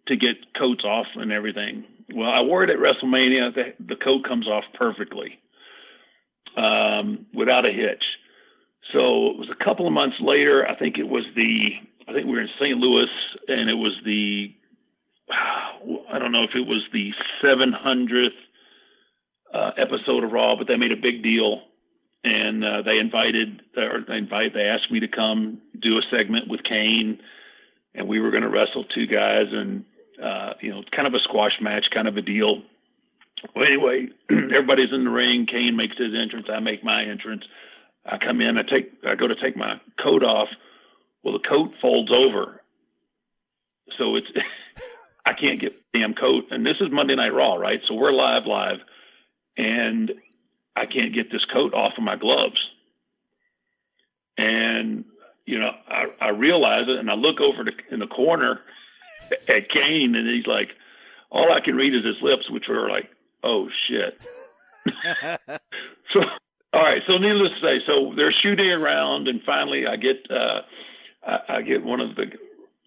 [0.07, 1.85] to get coats off and everything.
[2.13, 3.53] Well, I wore it at WrestleMania.
[3.53, 5.39] The, the coat comes off perfectly,
[6.57, 8.03] um, without a hitch.
[8.93, 10.67] So it was a couple of months later.
[10.67, 11.69] I think it was the.
[12.07, 12.77] I think we were in St.
[12.77, 13.09] Louis,
[13.47, 14.55] and it was the.
[15.31, 17.11] I don't know if it was the
[17.43, 18.29] 700th
[19.53, 21.61] uh, episode of Raw, but they made a big deal,
[22.23, 26.49] and uh, they invited or they invite they asked me to come do a segment
[26.49, 27.19] with Kane,
[27.93, 29.85] and we were going to wrestle two guys, and
[30.23, 32.63] uh, you know, kind of a squash match, kind of a deal.
[33.55, 35.45] Well, anyway, everybody's in the ring.
[35.49, 36.47] Kane makes his entrance.
[36.51, 37.43] I make my entrance.
[38.05, 38.57] I come in.
[38.57, 38.91] I take.
[39.07, 40.49] I go to take my coat off.
[41.23, 42.61] Well, the coat folds over,
[43.97, 44.27] so it's.
[45.25, 46.45] I can't get the damn coat.
[46.49, 47.79] And this is Monday Night Raw, right?
[47.87, 48.77] So we're live, live,
[49.57, 50.11] and
[50.75, 52.57] I can't get this coat off of my gloves.
[54.37, 55.05] And
[55.45, 58.61] you know, I, I realize it, and I look over to, in the corner
[59.31, 60.69] at Kane, and he's like,
[61.31, 63.09] all I can read is his lips, which are like,
[63.43, 64.19] oh shit.
[66.13, 66.19] so,
[66.73, 67.01] all right.
[67.07, 70.61] So, needless to say, so they're shooting around, and finally, I get uh,
[71.25, 72.25] I, I get one of the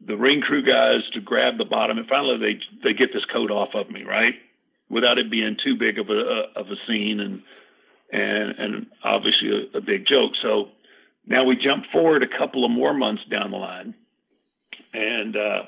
[0.06, 3.50] the ring crew guys to grab the bottom, and finally they they get this coat
[3.50, 4.34] off of me, right,
[4.88, 7.42] without it being too big of a of a scene, and
[8.12, 10.32] and and obviously a, a big joke.
[10.42, 10.68] So
[11.26, 13.94] now we jump forward a couple of more months down the line,
[14.92, 15.36] and.
[15.36, 15.62] uh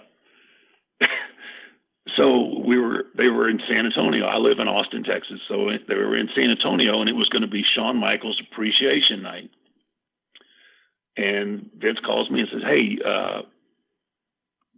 [2.16, 4.26] so we were they were in San Antonio.
[4.26, 7.42] I live in Austin, Texas, so they were in San Antonio, and it was going
[7.42, 9.50] to be Shawn Michaels Appreciation Night.
[11.16, 13.42] And Vince calls me and says, "Hey, uh,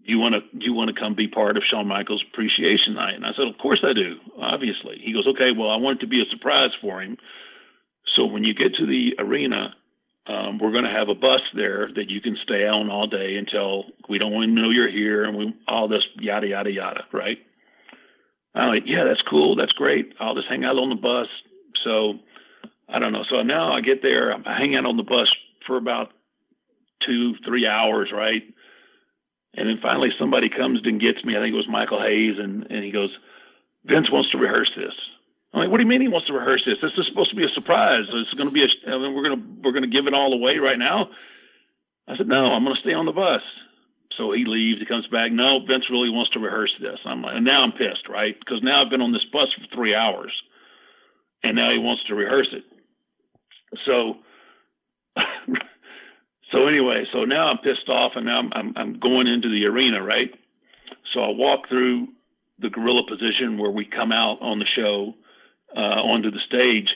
[0.04, 3.14] you want to do you want to come be part of Shawn Michaels Appreciation Night?"
[3.14, 6.00] And I said, "Of course I do, obviously." He goes, "Okay, well, I want it
[6.02, 7.18] to be a surprise for him.
[8.14, 9.74] So when you get to the arena,
[10.28, 13.36] um, we're going to have a bus there that you can stay on all day
[13.36, 17.38] until we don't to know you're here and we all this yada yada yada, right?
[18.54, 20.14] I'm like, yeah, that's cool, that's great.
[20.18, 21.28] I'll just hang out on the bus.
[21.84, 22.14] So
[22.88, 23.24] I don't know.
[23.30, 25.28] So now I get there, I hang out on the bus
[25.66, 26.12] for about
[27.06, 28.42] two, three hours, right?
[29.54, 31.36] And then finally somebody comes and gets me.
[31.36, 33.10] I think it was Michael Hayes, and and he goes,
[33.84, 34.92] Vince wants to rehearse this.
[35.56, 36.76] Like, what do you mean he wants to rehearse this?
[36.82, 38.04] This is supposed to be a surprise.
[38.12, 40.12] It's going to be a, I mean, we're going to, we're going to give it
[40.12, 41.08] all away right now.
[42.06, 43.40] I said, no, I'm going to stay on the bus.
[44.20, 45.32] So he leaves, he comes back.
[45.32, 47.00] No, Vince really wants to rehearse this.
[47.04, 48.36] I'm like, and now I'm pissed, right?
[48.38, 50.32] Because now I've been on this bus for three hours
[51.42, 52.64] and now he wants to rehearse it.
[53.84, 54.20] So,
[56.52, 59.64] so anyway, so now I'm pissed off and now I'm, I'm, I'm going into the
[59.66, 60.30] arena, right?
[61.14, 62.08] So I walk through
[62.58, 65.14] the gorilla position where we come out on the show
[65.76, 66.88] uh, onto the stage.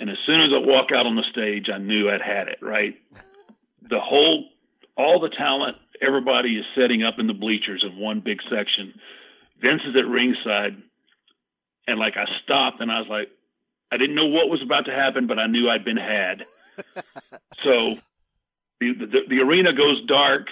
[0.00, 2.58] And as soon as I walk out on the stage, I knew I'd had it,
[2.62, 2.94] right?
[3.82, 4.46] The whole,
[4.96, 8.94] all the talent, everybody is setting up in the bleachers in one big section.
[9.60, 10.82] Vince is at ringside.
[11.86, 13.28] And like I stopped and I was like,
[13.90, 16.46] I didn't know what was about to happen, but I knew I'd been had.
[17.62, 17.96] so
[18.80, 20.46] the, the, the arena goes dark.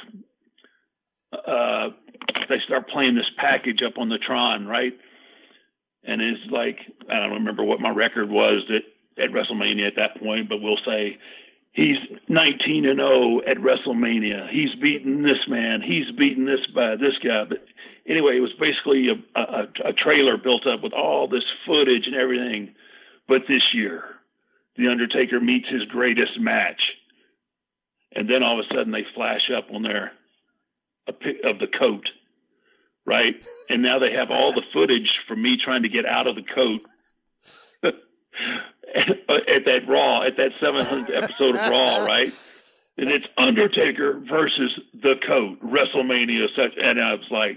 [1.32, 1.90] Uh,
[2.48, 4.92] they start playing this package up on the Tron, right?
[6.04, 6.78] And it's like
[7.10, 10.78] I don't remember what my record was at, at WrestleMania at that point, but we'll
[10.84, 11.18] say
[11.72, 14.48] he's 19 and 0 at WrestleMania.
[14.50, 15.82] He's beaten this man.
[15.82, 17.44] He's beaten this by this guy.
[17.44, 17.64] But
[18.06, 22.16] anyway, it was basically a, a, a trailer built up with all this footage and
[22.16, 22.74] everything.
[23.28, 24.04] But this year,
[24.76, 26.80] the Undertaker meets his greatest match,
[28.14, 30.12] and then all of a sudden they flash up on there
[31.06, 32.06] a pic of the coat
[33.06, 33.34] right?
[33.68, 36.42] And now they have all the footage from me trying to get out of the
[36.42, 36.80] coat
[37.84, 42.32] at that Raw, at that 700th episode of Raw, right?
[42.98, 47.56] And it's Undertaker versus the coat, WrestleMania, such, and I was like,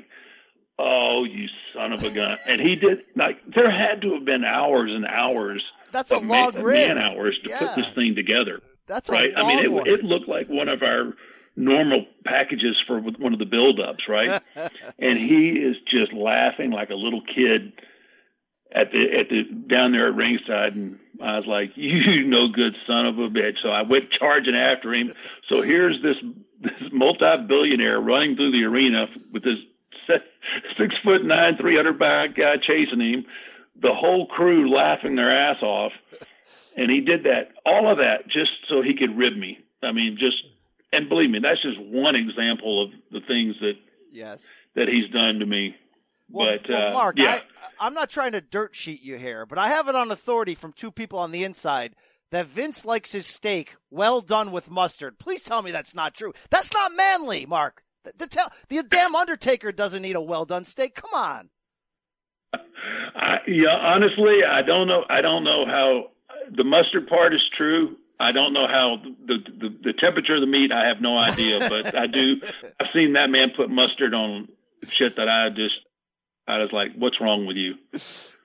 [0.80, 2.38] oh, you son of a gun!
[2.46, 5.64] And he did like there had to have been hours and hours.
[5.92, 7.60] That's a of long man, man hours to Yeah.
[7.60, 8.62] put this thing together.
[8.88, 9.32] That's right.
[9.36, 11.14] I mean, it, it looked like one of our
[11.56, 14.42] normal packages for one of the build-ups, right?
[15.00, 17.74] and he is just laughing like a little kid
[18.74, 22.76] at the at the down there at ringside, and I was like, "You no good
[22.88, 25.14] son of a bitch!" So I went charging after him.
[25.50, 26.18] So here's this
[26.60, 29.60] this multi-billionaire running through the arena with this
[30.78, 33.26] six foot nine, three hundred pound guy chasing him.
[33.80, 35.92] The whole crew laughing their ass off,
[36.76, 39.60] and he did that all of that just so he could rib me.
[39.82, 40.38] I mean, just
[40.94, 43.74] and believe me, that's just one example of the things that
[44.12, 44.46] yes.
[44.76, 45.76] that he's done to me.
[46.30, 47.40] Well, but well, uh, Mark, yeah,
[47.80, 50.56] I, I'm not trying to dirt sheet you here, but I have it on authority
[50.56, 51.96] from two people on the inside
[52.32, 55.20] that Vince likes his steak well done with mustard.
[55.20, 56.34] Please tell me that's not true.
[56.50, 57.84] That's not manly, Mark.
[58.18, 60.96] The, tell, the damn Undertaker doesn't need a well done steak.
[60.96, 61.50] Come on.
[62.54, 65.04] I, yeah, honestly, I don't know.
[65.10, 66.04] I don't know how
[66.56, 67.96] the mustard part is true.
[68.24, 70.72] I don't know how the, the the temperature of the meat.
[70.72, 72.42] I have no idea, but I do.
[72.80, 74.48] I've seen that man put mustard on
[74.90, 75.76] shit that I just.
[76.48, 77.76] I was like, "What's wrong with you?"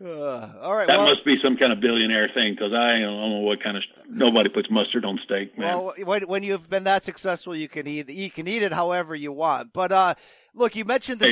[0.01, 0.87] Uh, all right.
[0.87, 3.77] That well, must be some kind of billionaire thing because I don't know what kind
[3.77, 5.77] of nobody puts mustard on steak, man.
[5.77, 9.17] Well, when, when you've been that successful, you can eat you can eat it however
[9.17, 9.73] you want.
[9.73, 10.14] But uh,
[10.55, 11.31] look, you mentioned the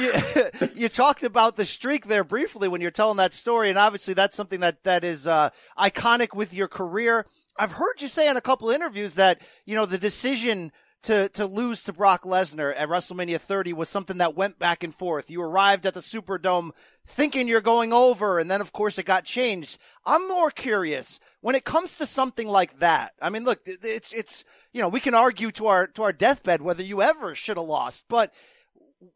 [0.00, 4.14] you, you, talked about the streak there briefly when you're telling that story, and obviously
[4.14, 7.26] that's something that that is uh, iconic with your career.
[7.58, 11.46] I've heard you say in a couple interviews that you know the decision to to
[11.46, 15.30] lose to Brock Lesnar at WrestleMania 30 was something that went back and forth.
[15.30, 16.70] You arrived at the Superdome
[17.06, 19.78] thinking you're going over, and then of course it got changed.
[20.04, 23.12] I'm more curious when it comes to something like that.
[23.22, 26.62] I mean, look, it's it's you know we can argue to our to our deathbed
[26.62, 28.32] whether you ever should have lost, but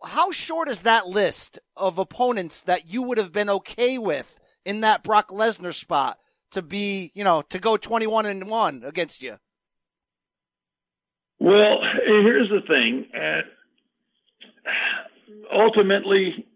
[0.04, 4.82] how short is that list of opponents that you would have been okay with in
[4.82, 6.18] that Brock Lesnar spot
[6.52, 9.36] to be, you know, to go 21 and 1 against you?
[11.38, 13.06] Well, here's the thing.
[13.14, 13.42] Uh,
[15.52, 16.46] ultimately,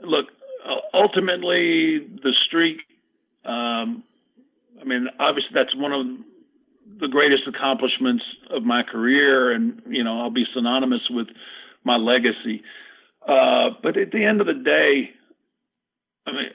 [0.00, 0.26] look,
[0.92, 2.78] ultimately, the streak,
[3.44, 4.02] um,
[4.80, 6.06] I mean, obviously, that's one of
[7.00, 11.28] the greatest accomplishments of my career, and, you know, I'll be synonymous with
[11.84, 12.62] my legacy.
[13.26, 15.10] Uh, but at the end of the day,
[16.26, 16.50] I mean,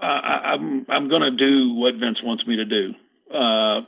[0.00, 2.94] I, I'm I'm going to do what Vince wants me to do.
[3.34, 3.80] Uh,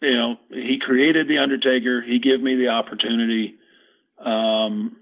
[0.00, 2.02] you know, he created the Undertaker.
[2.02, 3.54] He gave me the opportunity.
[4.18, 4.96] Um,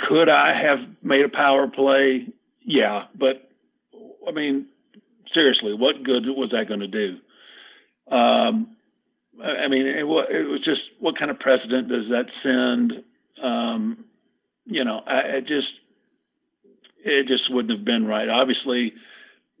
[0.00, 2.28] could I have made a power play?
[2.64, 3.50] Yeah, but
[4.26, 4.66] I mean,
[5.34, 7.16] seriously, what good was that going to do?
[8.14, 8.76] Um,
[9.42, 13.04] I mean, it, it was just what kind of precedent does that send?
[13.42, 14.04] Um,
[14.64, 15.68] you know, I, I just
[17.04, 18.28] it just wouldn't have been right.
[18.28, 18.92] Obviously,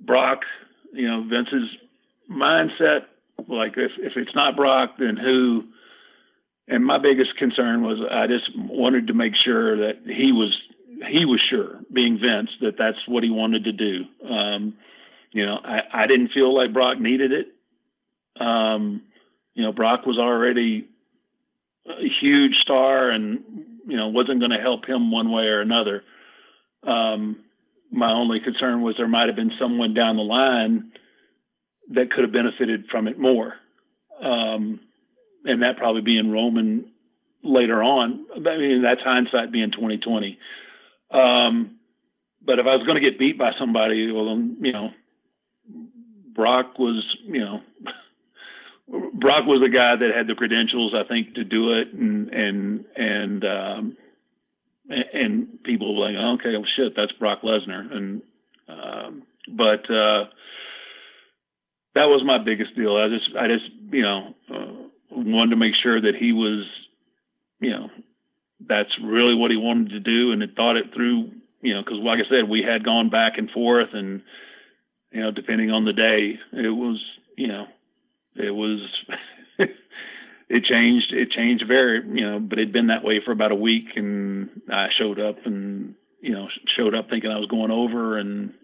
[0.00, 0.40] Brock,
[0.92, 1.70] you know, Vince's
[2.30, 3.06] mindset
[3.46, 5.64] like if if it's not Brock, then who?
[6.66, 10.56] And my biggest concern was I just wanted to make sure that he was
[11.08, 14.04] he was sure, being Vince, that that's what he wanted to do.
[14.28, 14.74] Um,
[15.30, 17.48] you know, I, I didn't feel like Brock needed it.
[18.42, 19.02] Um,
[19.54, 20.88] you know, Brock was already
[21.86, 23.40] a huge star and,
[23.86, 26.02] you know, wasn't going to help him one way or another.
[26.86, 27.44] Um,
[27.90, 30.92] my only concern was there might have been someone down the line
[31.90, 33.54] that could have benefited from it more.
[34.22, 34.80] Um,
[35.44, 36.90] and that probably being Roman
[37.42, 38.26] later on.
[38.34, 40.38] I mean, that's hindsight being 2020.
[41.10, 41.78] Um,
[42.44, 44.90] but if I was going to get beat by somebody, well, you know,
[46.34, 47.60] Brock was, you know,
[49.14, 52.84] Brock was the guy that had the credentials, I think, to do it, and and
[52.96, 53.96] and um,
[54.88, 58.22] and people were like, okay, well, shit, that's Brock Lesnar, and
[58.68, 60.24] um, but uh,
[61.94, 62.96] that was my biggest deal.
[62.96, 66.66] I just, I just, you know, uh, wanted to make sure that he was,
[67.60, 67.88] you know,
[68.66, 71.32] that's really what he wanted to do, and had thought it through.
[71.60, 74.22] You know, because like I said, we had gone back and forth, and
[75.10, 77.02] you know, depending on the day, it was,
[77.36, 77.66] you know,
[78.36, 78.80] it was.
[80.48, 81.12] It changed.
[81.12, 84.62] It changed very, you know, but it'd been that way for about a week, and
[84.72, 88.54] I showed up and you know showed up thinking I was going over, and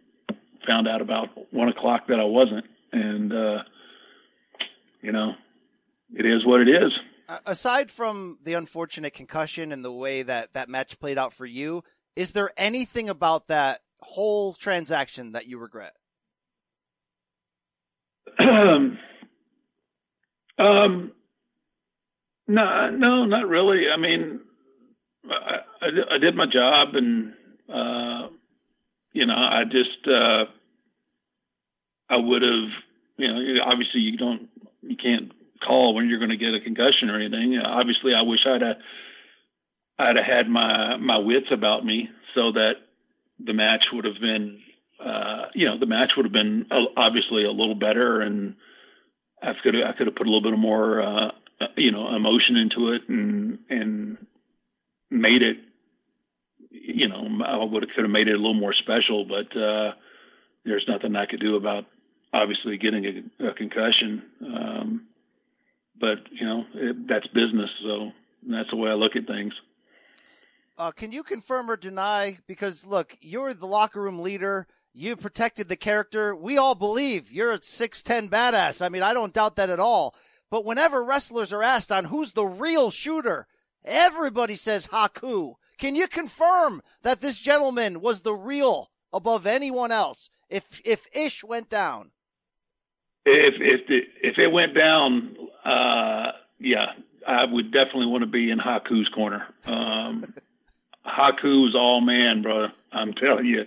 [0.66, 3.62] found out about one o'clock that I wasn't and uh,
[5.02, 5.32] you know,
[6.14, 6.92] it is what it is.
[7.46, 11.82] Aside from the unfortunate concussion and the way that that match played out for you,
[12.16, 15.94] is there anything about that whole transaction that you regret?
[18.38, 18.98] um,
[20.58, 21.12] um,
[22.46, 23.85] no, no, not really.
[23.92, 24.40] I mean,
[25.30, 27.33] I, I, I did my job, and
[27.68, 28.28] uh,
[29.12, 30.44] you know, I just uh,
[32.11, 32.70] I would have,
[33.16, 34.48] you know, obviously you don't,
[34.83, 35.33] you can't
[35.66, 37.59] call when you're going to get a concussion or anything.
[37.64, 38.76] Obviously, I wish I'd have,
[39.98, 42.72] I'd have had my my wits about me so that
[43.44, 44.61] the match would have been,
[45.04, 48.54] uh, you know, the match would have been obviously a little better, and
[49.42, 51.31] I could I could have put a little bit more, uh,
[51.77, 54.27] you know, emotion into it and and
[55.10, 55.56] made it,
[56.71, 59.56] you know, I would have could have made it a little more special, but.
[59.56, 59.92] uh
[60.65, 61.85] there's nothing I could do about
[62.33, 64.23] obviously getting a, a concussion.
[64.44, 65.06] Um,
[65.98, 68.10] but you know it, that's business, so
[68.48, 69.52] that's the way I look at things.
[70.77, 72.38] Uh, can you confirm or deny?
[72.48, 74.67] Because look, you're the locker room leader.
[74.92, 76.35] You've protected the character.
[76.35, 78.85] We all believe you're a 6'10 badass.
[78.85, 80.15] I mean, I don't doubt that at all.
[80.50, 83.46] But whenever wrestlers are asked on who's the real shooter,
[83.84, 85.54] everybody says Haku.
[85.78, 91.44] Can you confirm that this gentleman was the real above anyone else if if Ish
[91.44, 92.10] went down?
[93.24, 96.86] If if the, if it went down, uh, yeah,
[97.26, 99.46] I would definitely want to be in Haku's corner.
[99.64, 100.34] Um,
[101.06, 102.68] Haku's all man, bro.
[102.92, 103.64] I'm telling you,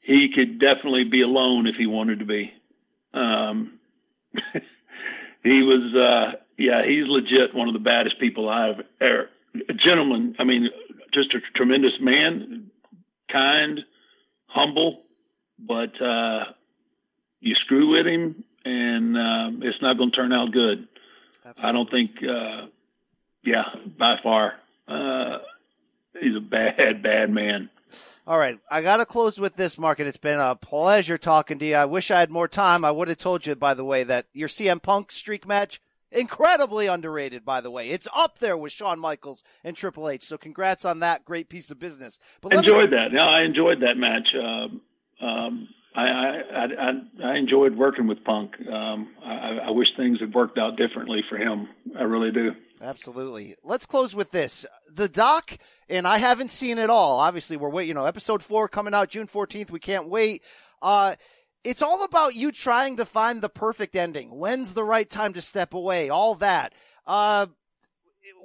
[0.00, 2.52] he could definitely be alone if he wanted to be.
[3.14, 3.78] Um,
[5.42, 9.30] he was, uh, yeah, he's legit one of the baddest people I've ever.
[9.68, 10.68] A gentleman, I mean,
[11.12, 12.70] just a tremendous man,
[13.30, 13.80] kind,
[14.46, 15.02] humble,
[15.58, 16.44] but uh,
[17.40, 20.88] you screw with him, and uh, it's not going to turn out good.
[21.44, 21.68] Absolutely.
[21.68, 22.66] I don't think, uh,
[23.42, 23.64] yeah,
[23.98, 24.54] by far,
[24.86, 25.38] uh,
[26.20, 27.70] he's a bad, bad man.
[28.28, 31.58] All right, I got to close with this, Mark, and it's been a pleasure talking
[31.60, 31.76] to you.
[31.76, 32.84] I wish I had more time.
[32.84, 35.80] I would have told you, by the way, that your CM Punk streak match
[36.12, 37.46] incredibly underrated.
[37.46, 40.24] By the way, it's up there with Shawn Michaels and Triple H.
[40.24, 42.18] So, congrats on that great piece of business.
[42.42, 43.12] But enjoyed me- that.
[43.14, 44.28] Yeah, I enjoyed that match.
[44.38, 44.82] Um,
[45.26, 48.52] um, I, I, I, I enjoyed working with Punk.
[48.70, 51.66] Um, I, I wish things had worked out differently for him.
[51.98, 52.50] I really do.
[52.80, 53.56] Absolutely.
[53.64, 54.64] Let's close with this.
[54.92, 55.56] The doc,
[55.88, 57.18] and I haven't seen it all.
[57.18, 57.88] Obviously, we're waiting.
[57.88, 59.70] You know, episode four coming out June fourteenth.
[59.70, 60.42] We can't wait.
[60.80, 61.16] Uh,
[61.64, 64.28] it's all about you trying to find the perfect ending.
[64.28, 66.08] When's the right time to step away?
[66.08, 66.72] All that.
[67.06, 67.46] Uh,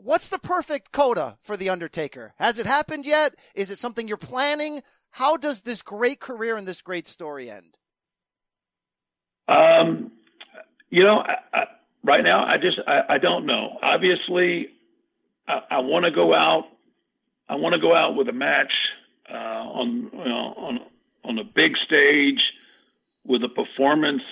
[0.01, 2.33] what's the perfect coda for the Undertaker?
[2.37, 3.35] Has it happened yet?
[3.53, 4.81] Is it something you're planning?
[5.11, 7.75] How does this great career and this great story end?
[9.47, 10.11] Um,
[10.89, 11.63] you know, I, I,
[12.03, 13.77] right now, I just I, I don't know.
[13.81, 14.67] Obviously,
[15.47, 16.65] I, I want to go out.
[17.49, 18.71] I want to go out with a match
[19.31, 20.79] uh, on you know, on
[21.23, 22.39] on a big stage
[23.25, 24.23] with a performance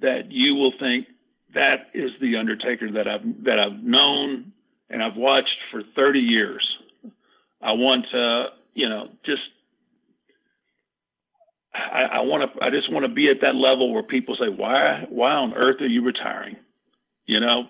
[0.00, 1.06] that you will think
[1.54, 4.52] that is the Undertaker that I've that I've known
[4.90, 6.66] and I've watched for 30 years.
[7.62, 9.40] I want to, you know, just
[11.74, 12.64] I, I want to.
[12.64, 15.06] I just want to be at that level where people say, "Why?
[15.08, 16.56] Why on earth are you retiring?
[17.32, 17.68] You know,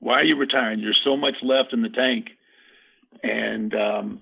[0.00, 0.80] why are you retiring?
[0.80, 2.26] There's so much left in the tank."
[3.22, 4.20] And um,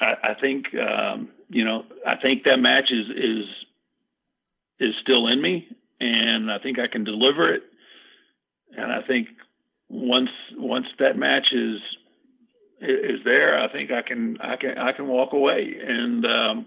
[0.00, 3.46] I, I think um, you know, I think that match is is
[4.80, 5.68] is still in me,
[6.00, 7.62] and I think I can deliver it.
[8.76, 9.28] And I think
[9.88, 11.80] once once that match is
[12.80, 15.76] is there, I think I can I can I can walk away.
[15.86, 16.66] And um,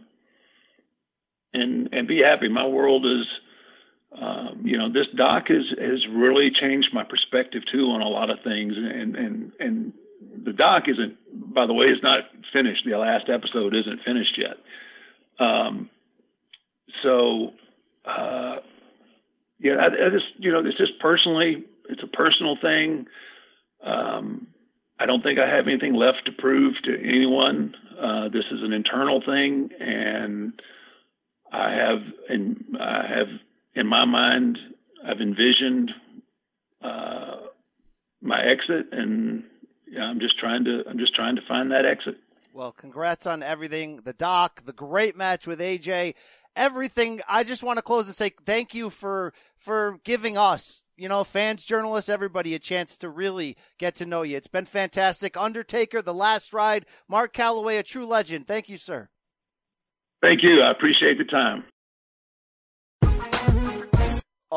[1.55, 2.49] and and be happy.
[2.49, 3.25] My world is,
[4.21, 8.29] um, you know, this doc has has really changed my perspective too on a lot
[8.29, 8.73] of things.
[8.75, 9.93] And and and
[10.43, 11.17] the doc isn't,
[11.53, 12.83] by the way, is not finished.
[12.85, 14.57] The last episode isn't finished yet.
[15.45, 15.89] Um,
[17.03, 17.51] so,
[18.05, 18.57] uh,
[19.59, 23.05] yeah, I, I just you know, it's just personally, it's a personal thing.
[23.83, 24.47] Um,
[24.97, 27.75] I don't think I have anything left to prove to anyone.
[27.99, 30.53] Uh, this is an internal thing, and
[31.51, 31.99] I have
[32.29, 33.27] and I have
[33.75, 34.57] in my mind
[35.05, 35.91] I've envisioned
[36.81, 37.47] uh,
[38.21, 39.43] my exit, and
[39.99, 42.15] I'm just trying to I'm just trying to find that exit.
[42.53, 43.97] Well, congrats on everything.
[43.97, 46.15] The doc, the great match with AJ,
[46.55, 47.21] everything.
[47.29, 51.25] I just want to close and say thank you for for giving us you know,
[51.25, 54.37] fans, journalists, everybody a chance to really get to know you.
[54.37, 55.35] It's been fantastic.
[55.35, 58.47] Undertaker, The Last Ride, Mark Calaway, a true legend.
[58.47, 59.09] Thank you, sir.
[60.21, 60.61] Thank you.
[60.61, 61.65] I appreciate the time.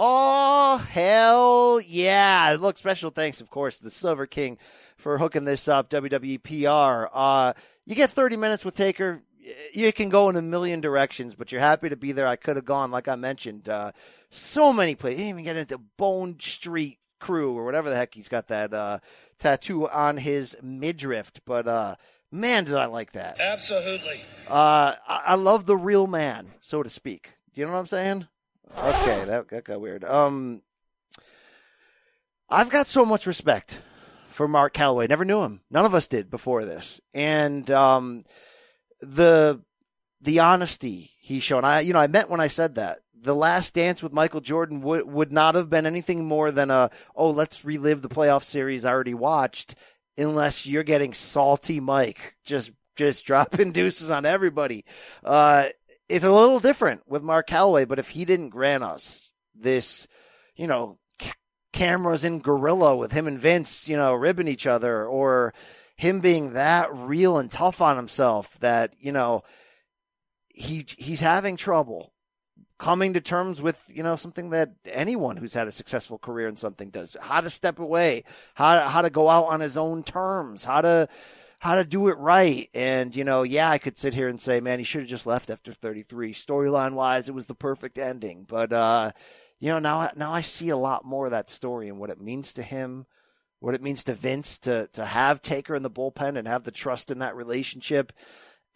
[0.00, 2.56] Oh, hell yeah.
[2.60, 4.58] Look, special thanks, of course, to the Silver King
[4.96, 7.08] for hooking this up, WWE PR.
[7.12, 7.52] Uh,
[7.84, 9.22] you get 30 minutes with Taker.
[9.72, 12.28] You can go in a million directions, but you're happy to be there.
[12.28, 13.90] I could have gone, like I mentioned, uh,
[14.30, 15.24] so many places.
[15.24, 19.00] even get into Bone Street Krew or whatever the heck he's got that uh,
[19.40, 21.32] tattoo on his midriff.
[21.44, 21.96] But uh,
[22.30, 23.40] Man, did I like that.
[23.40, 24.20] Absolutely.
[24.46, 27.32] Uh, I, I love the real man, so to speak.
[27.54, 28.28] Do you know what I'm saying?
[28.76, 30.04] Okay, that, that got weird.
[30.04, 30.62] Um,
[32.50, 33.82] I've got so much respect
[34.28, 35.08] for Mark Calaway.
[35.08, 35.60] Never knew him.
[35.70, 37.00] None of us did before this.
[37.12, 38.24] And um,
[39.00, 39.60] the
[40.20, 41.64] the honesty he's shown.
[41.64, 43.00] I you know I meant when I said that.
[43.20, 46.90] The last dance with Michael Jordan would would not have been anything more than a
[47.14, 49.74] oh let's relive the playoff series I already watched
[50.16, 54.84] unless you're getting salty Mike just just dropping deuces on everybody.
[55.24, 55.66] Uh,
[56.08, 60.08] it's a little different with Mark Calaway, but if he didn't grant us this,
[60.56, 61.32] you know, c-
[61.72, 65.52] cameras in Gorilla with him and Vince, you know, ribbing each other, or
[65.96, 69.42] him being that real and tough on himself that, you know,
[70.48, 72.12] he he's having trouble
[72.78, 76.56] coming to terms with you know something that anyone who's had a successful career in
[76.56, 77.16] something does.
[77.20, 81.08] How to step away how how to go out on his own terms how to
[81.58, 82.68] how to do it right.
[82.74, 85.26] And you know yeah i could sit here and say man he should have just
[85.26, 88.44] left after 33 storyline wise it was the perfect ending.
[88.48, 89.12] But uh
[89.60, 92.20] you know now now i see a lot more of that story and what it
[92.20, 93.06] means to him
[93.60, 96.70] what it means to vince to to have taker in the bullpen and have the
[96.70, 98.12] trust in that relationship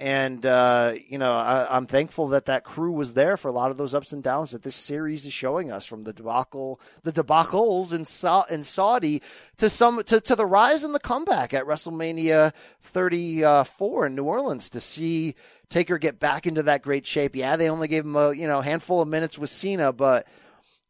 [0.02, 3.70] and uh, you know, I, am thankful that that crew was there for a lot
[3.70, 7.12] of those ups and downs that this series is showing us, from the debacle, the
[7.12, 9.22] debacles in, Sa- in Saudi
[9.58, 14.68] to some to, to the rise and the comeback at WrestleMania 34 in New Orleans
[14.70, 15.36] to see
[15.68, 17.36] Taker get back into that great shape.
[17.36, 20.26] Yeah, they only gave him a you know handful of minutes with Cena, but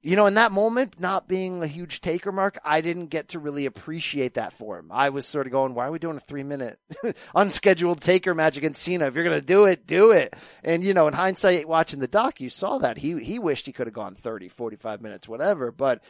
[0.02, 3.38] you know, in that moment, not being a huge taker mark, I didn't get to
[3.38, 4.90] really appreciate that for him.
[4.90, 6.80] I was sort of going, why are we doing a three minute
[7.34, 9.06] unscheduled taker match against Cena?
[9.06, 10.34] If you're going to do it, do it.
[10.64, 12.98] And, you know, in hindsight, watching the doc, you saw that.
[12.98, 15.70] He, he wished he could have gone 30, 45 minutes, whatever.
[15.70, 16.02] But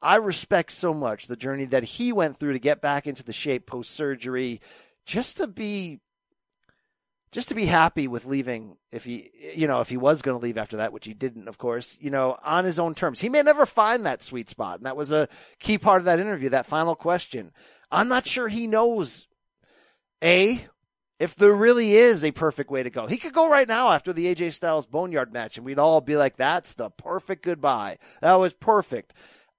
[0.00, 3.34] I respect so much the journey that he went through to get back into the
[3.34, 4.60] shape post surgery
[5.04, 6.00] just to be
[7.36, 10.42] just to be happy with leaving if he you know if he was going to
[10.42, 13.20] leave after that which he didn't of course you know on his own terms.
[13.20, 15.28] He may never find that sweet spot and that was a
[15.58, 17.52] key part of that interview that final question.
[17.90, 19.28] I'm not sure he knows
[20.24, 20.66] a
[21.18, 23.06] if there really is a perfect way to go.
[23.06, 26.16] He could go right now after the aj styles boneyard match and we'd all be
[26.16, 27.98] like that's the perfect goodbye.
[28.22, 29.12] That was perfect.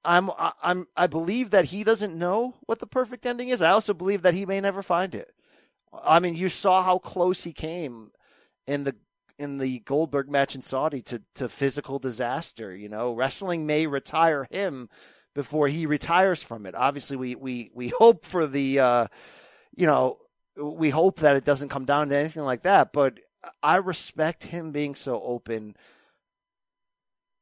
[0.03, 0.32] I'm
[0.63, 3.61] I'm I believe that he doesn't know what the perfect ending is.
[3.61, 5.32] I also believe that he may never find it.
[6.03, 8.11] I mean, you saw how close he came
[8.65, 8.95] in the
[9.39, 12.75] in the Goldberg match in Saudi to to physical disaster.
[12.75, 14.89] You know, wrestling may retire him
[15.35, 16.75] before he retires from it.
[16.75, 19.07] Obviously, we we we hope for the, uh,
[19.75, 20.17] you know,
[20.57, 22.91] we hope that it doesn't come down to anything like that.
[22.91, 23.19] But
[23.61, 25.75] I respect him being so open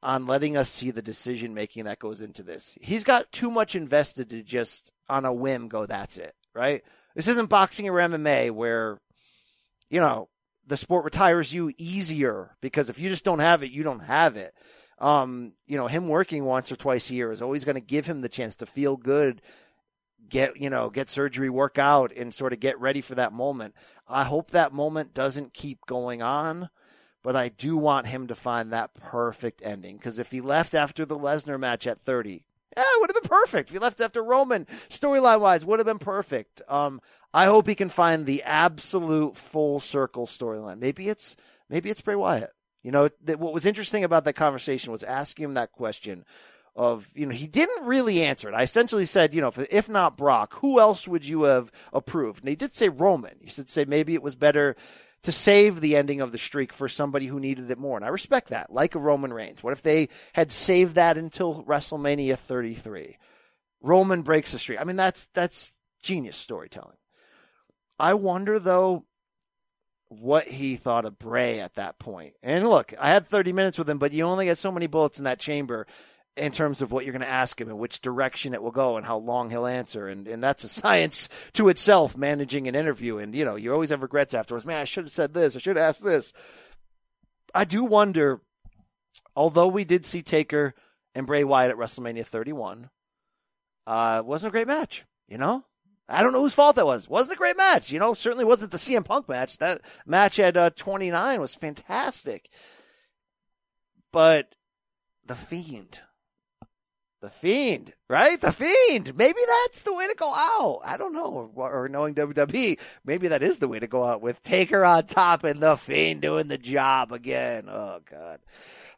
[0.03, 2.77] on letting us see the decision making that goes into this.
[2.79, 5.85] He's got too much invested to just on a whim go.
[5.85, 6.83] That's it, right?
[7.15, 8.99] This isn't boxing or MMA where,
[9.89, 10.29] you know,
[10.67, 14.35] the sport retires you easier because if you just don't have it, you don't have
[14.35, 14.53] it.
[14.99, 18.05] Um, you know, him working once or twice a year is always going to give
[18.05, 19.41] him the chance to feel good,
[20.27, 23.75] get, you know, get surgery, work out, and sort of get ready for that moment.
[24.07, 26.69] I hope that moment doesn't keep going on,
[27.23, 31.05] but I do want him to find that perfect ending because if he left after
[31.05, 32.45] the Lesnar match at 30,
[32.75, 33.69] yeah, it would have been perfect.
[33.69, 36.61] If he left after Roman, storyline wise, would have been perfect.
[36.67, 37.01] Um,
[37.33, 40.79] I hope he can find the absolute full circle storyline.
[40.79, 41.35] Maybe it's
[41.69, 42.51] maybe it's Bray Wyatt.
[42.83, 46.23] You know, th- what was interesting about that conversation was asking him that question
[46.75, 48.53] of, you know, he didn't really answer it.
[48.53, 52.43] I essentially said, you know, if, if not Brock, who else would you have approved?
[52.43, 53.37] And he did say Roman.
[53.41, 54.75] He said, say maybe it was better
[55.25, 57.97] to save the ending of the streak for somebody who needed it more.
[57.97, 59.63] And I respect that, like a Roman Reigns.
[59.63, 63.17] What if they had saved that until WrestleMania 33?
[63.81, 64.79] Roman breaks the streak.
[64.79, 66.97] I mean, that's that's genius storytelling.
[67.99, 69.05] I wonder though
[70.09, 72.33] what he thought of Bray at that point.
[72.43, 75.17] And look, I had 30 minutes with him, but you only get so many bullets
[75.17, 75.87] in that chamber
[76.37, 78.97] in terms of what you're going to ask him and which direction it will go
[78.97, 80.07] and how long he'll answer.
[80.07, 83.17] And, and that's a science to itself, managing an interview.
[83.17, 84.65] And, you know, you always have regrets afterwards.
[84.65, 85.55] Man, I should have said this.
[85.55, 86.33] I should have asked this.
[87.53, 88.41] I do wonder,
[89.35, 90.73] although we did see Taker
[91.13, 92.89] and Bray Wyatt at WrestleMania 31,
[93.87, 95.63] uh, wasn't a great match, you know?
[96.09, 97.09] I don't know whose fault that was.
[97.09, 98.13] Wasn't a great match, you know?
[98.13, 99.57] Certainly wasn't the CM Punk match.
[99.57, 102.49] That match at uh, 29 was fantastic.
[104.11, 104.53] But
[105.25, 106.01] The Fiend
[107.25, 108.39] the Fiend, right?
[108.39, 109.17] The Fiend.
[109.17, 110.81] Maybe that's the way to go out.
[110.85, 111.51] I don't know.
[111.55, 115.07] Or, or, knowing WWE, maybe that is the way to go out with Taker on
[115.07, 117.67] top and the Fiend doing the job again.
[117.67, 118.39] Oh God.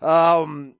[0.01, 0.75] Um,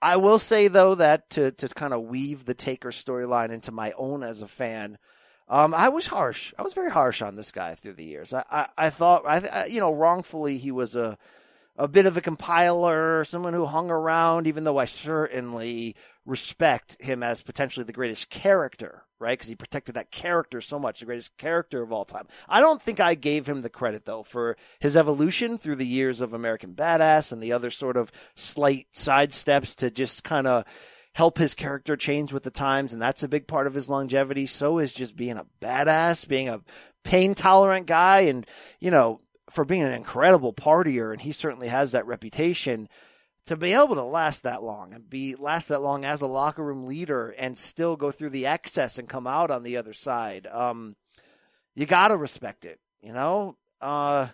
[0.00, 3.92] I will say though that to to kind of weave the Taker storyline into my
[3.98, 4.96] own as a fan.
[5.48, 6.54] Um, I was harsh.
[6.56, 8.32] I was very harsh on this guy through the years.
[8.32, 11.18] I, I, I thought, I, you know, wrongfully he was a,
[11.76, 15.96] a bit of a compiler, someone who hung around, even though I certainly
[16.26, 19.38] respect him as potentially the greatest character, right?
[19.38, 22.26] Because he protected that character so much, the greatest character of all time.
[22.48, 26.20] I don't think I gave him the credit, though, for his evolution through the years
[26.20, 30.64] of American Badass and the other sort of slight sidesteps to just kind of
[31.12, 32.92] help his character change with the times.
[32.92, 34.46] And that's a big part of his longevity.
[34.46, 36.62] So is just being a badass, being a
[37.04, 38.46] pain tolerant guy and,
[38.80, 39.20] you know,
[39.50, 42.88] for being an incredible partier, and he certainly has that reputation.
[43.46, 46.64] To be able to last that long and be last that long as a locker
[46.64, 50.46] room leader and still go through the excess and come out on the other side,
[50.46, 50.96] um,
[51.74, 52.80] you gotta respect it.
[53.02, 54.28] You know, uh,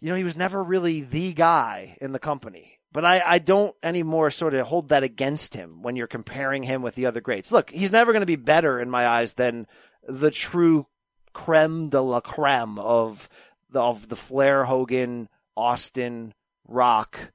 [0.00, 2.78] you know, he was never really the guy in the company.
[2.92, 6.82] But I, I don't anymore sort of hold that against him when you're comparing him
[6.82, 7.50] with the other greats.
[7.50, 9.66] Look, he's never going to be better in my eyes than
[10.06, 10.86] the true
[11.32, 13.28] creme de la creme of
[13.70, 16.34] the, of the Flair, Hogan, Austin,
[16.68, 17.32] Rock,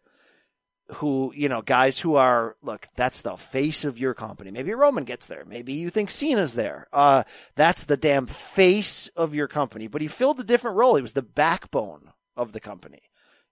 [0.94, 4.52] who, you know, guys who are, look, that's the face of your company.
[4.52, 5.44] Maybe Roman gets there.
[5.46, 6.88] Maybe you think Cena's there.
[6.94, 7.24] Uh,
[7.56, 9.88] that's the damn face of your company.
[9.88, 10.96] But he filled a different role.
[10.96, 13.02] He was the backbone of the company.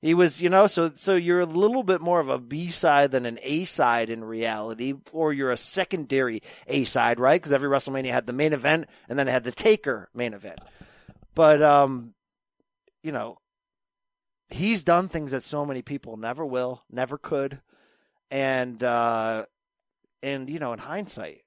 [0.01, 3.11] He was, you know, so so you're a little bit more of a B side
[3.11, 7.41] than an A side in reality, or you're a secondary A side, right?
[7.41, 10.59] Because every WrestleMania had the main event and then it had the Taker main event.
[11.33, 12.13] But um,
[13.01, 13.39] you know,
[14.55, 17.61] he's done things that so many people never will, never could,
[18.31, 19.45] and uh,
[20.23, 21.41] and you know, in hindsight,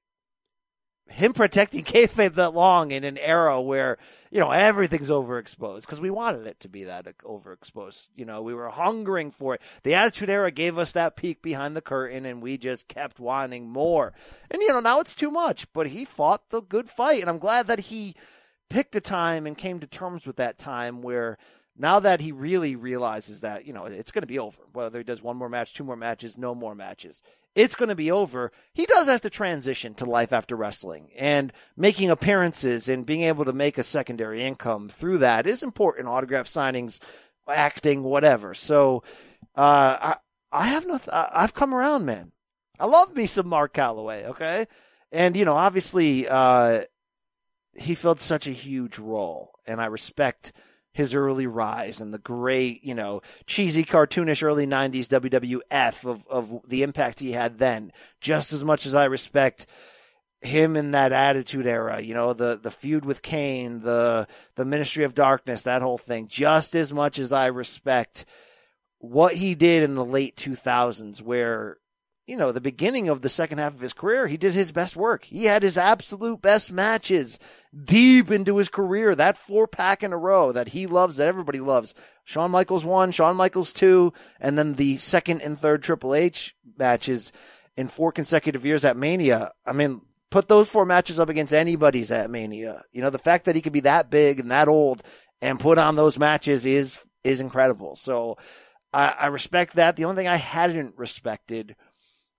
[1.09, 3.99] him protecting kayfabe that long in an era where
[4.31, 8.11] you know everything's overexposed because we wanted it to be that overexposed.
[8.15, 9.63] You know, we were hungering for it.
[9.83, 13.69] The Attitude Era gave us that peek behind the curtain, and we just kept wanting
[13.69, 14.13] more.
[14.51, 15.73] And you know, now it's too much.
[15.73, 18.15] But he fought the good fight, and I'm glad that he
[18.71, 21.39] picked a time and came to terms with that time where
[21.79, 25.05] now that he really realizes that, you know, it's going to be over, whether he
[25.05, 27.23] does one more match, two more matches, no more matches,
[27.55, 28.53] it's going to be over.
[28.73, 33.45] He does have to transition to life after wrestling and making appearances and being able
[33.45, 36.09] to make a secondary income through that is important.
[36.09, 36.99] Autograph signings,
[37.49, 38.55] acting, whatever.
[38.55, 39.03] So,
[39.57, 40.17] uh, I,
[40.51, 42.33] I have no, th- I've come around, man.
[42.79, 44.27] I love me some Mark Calaway.
[44.27, 44.67] Okay.
[45.11, 46.83] And, you know, obviously, uh,
[47.77, 50.53] he filled such a huge role and I respect
[50.99, 56.69] his early rise and the great, you know, cheesy, cartoonish early 90s WWF of, of
[56.69, 59.67] the impact he had then, just as much as I respect
[60.41, 64.27] him in that attitude era, you know, the, the feud with Kane, the,
[64.57, 68.25] the ministry of darkness, that whole thing, just as much as I respect
[68.99, 71.77] what he did in the late 2000s, where
[72.29, 74.97] you know, the beginning of the second half of his career, he did his best
[74.97, 75.25] work.
[75.25, 77.39] He had his absolute best matches
[77.85, 79.15] deep into his career.
[79.15, 81.95] That four pack in a row that he loves, that everybody loves.
[82.25, 87.33] Shawn Michaels one, Shawn Michaels two, and then the second and third Triple H matches
[87.79, 89.53] in four consecutive years at Mania.
[89.65, 92.83] I mean, put those four matches up against anybody's at Mania.
[92.93, 95.03] You know, the fact that he could be that big and that old
[95.41, 97.97] and put on those matches is, is incredible.
[97.97, 98.37] So
[98.93, 99.97] I, I respect that.
[99.97, 101.75] The only thing I hadn't respected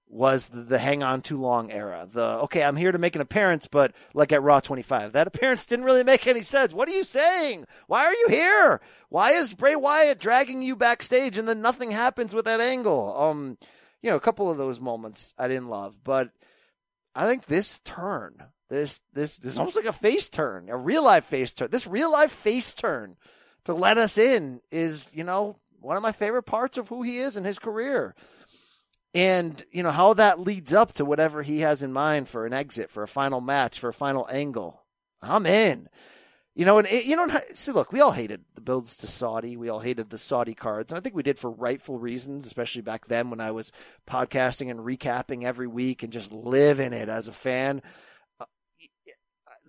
[0.09, 2.07] was the, the, hang on too long era.
[2.11, 5.67] The okay, I'm here to make an appearance, but like at Raw 25, that appearance
[5.67, 6.73] didn't really make any sense.
[6.73, 7.65] What are you saying?
[7.87, 8.81] Why are you here?
[9.09, 13.15] Why is Bray Wyatt dragging you backstage and then nothing happens with that angle?
[13.17, 13.57] Um,
[14.01, 16.31] you know, a couple of those moments I didn't love, but
[17.13, 21.03] I think this turn, this this this is almost like a face turn, a real
[21.03, 21.69] life face turn.
[21.69, 23.15] This real life face turn
[23.65, 27.19] to let us in is, you know, one of my favorite parts of who he
[27.19, 28.15] is in his career
[29.13, 32.53] and you know how that leads up to whatever he has in mind for an
[32.53, 34.83] exit, for a final match, for a final angle.
[35.21, 35.89] I'm in.
[36.55, 39.55] You know, and it, you know, see, look, we all hated the builds to Saudi.
[39.55, 42.81] We all hated the Saudi cards, and I think we did for rightful reasons, especially
[42.81, 43.71] back then when I was
[44.05, 47.81] podcasting and recapping every week and just living it as a fan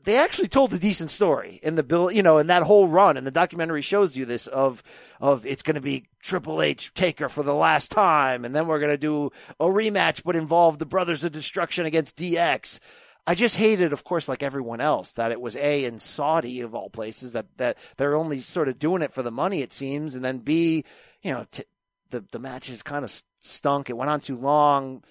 [0.05, 3.17] they actually told a decent story in the bill, you know, in that whole run.
[3.17, 4.83] And the documentary shows you this of,
[5.21, 8.45] of it's going to be Triple H Taker for the last time.
[8.45, 12.17] And then we're going to do a rematch, but involve the Brothers of Destruction against
[12.17, 12.81] DX.
[13.27, 16.75] I just hated, of course, like everyone else, that it was A in Saudi of
[16.75, 20.15] all places, that, that they're only sort of doing it for the money, it seems.
[20.15, 20.85] And then B,
[21.23, 21.65] you know, t-
[22.09, 23.91] the, the matches kind of stunk.
[23.91, 25.03] It went on too long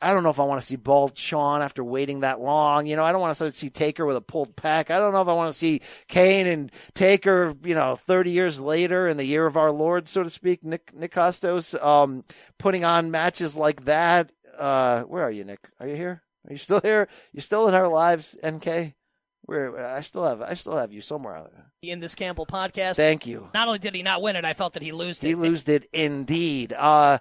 [0.00, 2.86] I don't know if I want to see bald Shawn after waiting that long.
[2.86, 4.90] You know, I don't want to see Taker with a pulled pack.
[4.90, 8.60] I don't know if I want to see Kane and Taker, you know, 30 years
[8.60, 12.24] later in the year of our Lord, so to speak, Nick, Nick Kostos, um,
[12.58, 14.32] putting on matches like that.
[14.58, 15.60] Uh, where are you, Nick?
[15.80, 16.22] Are you here?
[16.48, 17.08] Are you still here?
[17.32, 18.94] You're still in our lives, NK?
[19.42, 21.46] Where I still have I still have you somewhere.
[21.80, 22.96] In this Campbell podcast.
[22.96, 23.48] Thank you.
[23.54, 25.28] Not only did he not win it, I felt that he lost it.
[25.28, 26.72] He lost it indeed.
[26.72, 27.18] Uh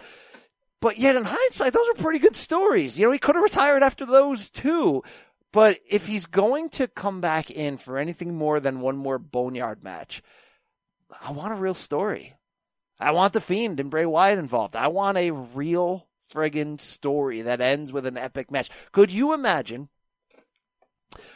[0.85, 2.99] but yet, in hindsight, those are pretty good stories.
[2.99, 5.01] You know, he could have retired after those two.
[5.51, 9.83] But if he's going to come back in for anything more than one more boneyard
[9.83, 10.21] match,
[11.19, 12.35] I want a real story.
[12.99, 14.75] I want the Fiend and Bray Wyatt involved.
[14.75, 18.69] I want a real friggin' story that ends with an epic match.
[18.91, 19.89] Could you imagine?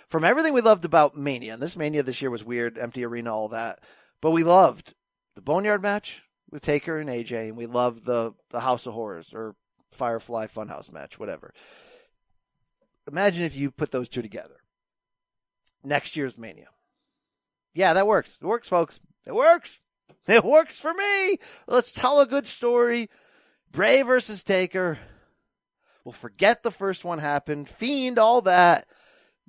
[0.08, 3.34] From everything we loved about Mania, and this Mania this year was weird, empty arena,
[3.34, 3.80] all that,
[4.22, 4.93] but we loved
[5.34, 6.22] the Boneyard match,
[6.52, 9.56] with Taker and AJ, and we love the the House of Horrors or
[9.91, 11.54] Firefly Funhouse match, whatever.
[13.10, 14.58] Imagine if you put those two together.
[15.84, 16.68] Next year's Mania.
[17.74, 18.38] Yeah, that works.
[18.41, 19.00] It works, folks.
[19.26, 19.80] It works.
[20.28, 21.38] It works for me.
[21.66, 23.10] Let's tell a good story.
[23.72, 25.00] Bray versus Taker.
[26.04, 27.68] We'll forget the first one happened.
[27.68, 28.86] Fiend, all that.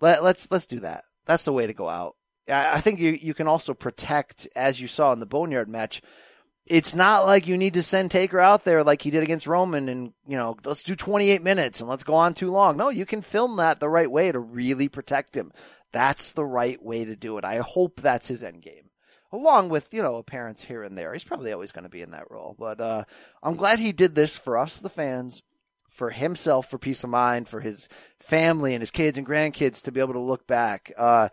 [0.01, 1.05] Let, let's let's do that.
[1.27, 2.17] That's the way to go out.
[2.49, 6.01] I, I think you you can also protect, as you saw in the Boneyard match.
[6.71, 9.89] It's not like you need to send Taker out there like he did against Roman
[9.89, 12.77] and, you know, let's do 28 minutes and let's go on too long.
[12.77, 15.51] No, you can film that the right way to really protect him.
[15.91, 17.45] That's the right way to do it.
[17.45, 18.91] I hope that's his end game.
[19.33, 21.13] Along with, you know, appearance here and there.
[21.13, 22.55] He's probably always going to be in that role.
[22.57, 23.03] But uh,
[23.43, 25.43] I'm glad he did this for us, the fans,
[25.89, 27.89] for himself, for peace of mind, for his
[28.21, 30.93] family and his kids and grandkids to be able to look back.
[30.97, 31.31] Uh,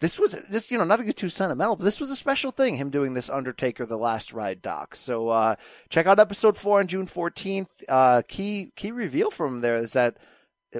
[0.00, 2.50] this was just, you know, not to get too sentimental, but this was a special
[2.50, 4.94] thing, him doing this Undertaker The Last Ride doc.
[4.94, 5.56] So, uh,
[5.88, 7.68] check out episode four on June 14th.
[7.88, 10.16] Uh, key, key reveal from there is that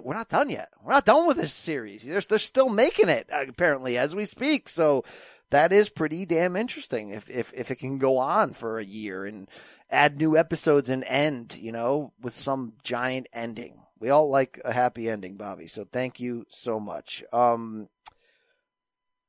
[0.03, 0.69] we're not done yet.
[0.83, 2.05] We're not done with this series.
[2.05, 4.69] They're, they're still making it, apparently, as we speak.
[4.69, 5.05] So,
[5.51, 9.25] that is pretty damn interesting if, if, if it can go on for a year
[9.25, 9.49] and
[9.91, 13.83] add new episodes and end, you know, with some giant ending.
[13.99, 15.67] We all like a happy ending, Bobby.
[15.67, 17.25] So thank you so much.
[17.33, 17.89] Um,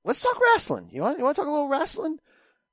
[0.10, 0.90] let's talk wrestling.
[0.92, 2.18] You want, you want to talk a little wrestling?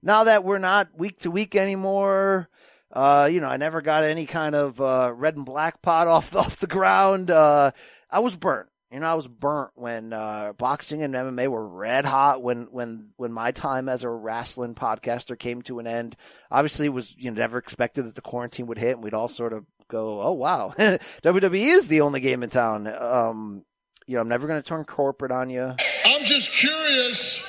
[0.03, 2.49] Now that we're not week to week anymore,
[2.91, 6.35] uh, you know, I never got any kind of, uh, red and black pot off,
[6.35, 7.31] off the ground.
[7.31, 7.73] Uh,
[8.11, 8.71] I was burnt.
[8.91, 12.41] You know, I was burnt when uh, boxing and MMA were red hot.
[12.41, 16.17] When when when my time as a wrestling podcaster came to an end,
[16.53, 19.29] obviously, it was you know never expected that the quarantine would hit, and we'd all
[19.29, 23.65] sort of go, "Oh wow, WWE is the only game in town." Um,
[24.07, 25.75] you know, I'm never going to turn corporate on you.
[26.05, 27.43] I'm just curious.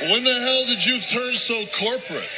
[0.00, 2.28] When the hell did you turn so corporate?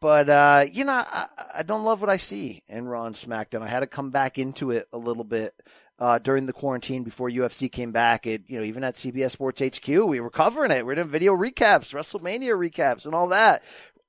[0.00, 1.26] But uh, you know, I,
[1.58, 3.62] I don't love what I see in Raw and SmackDown.
[3.62, 5.54] I had to come back into it a little bit
[5.98, 8.26] uh, during the quarantine before UFC came back.
[8.26, 10.84] It, you know, even at CBS Sports HQ, we were covering it.
[10.84, 13.62] We are doing video recaps, WrestleMania recaps, and all that.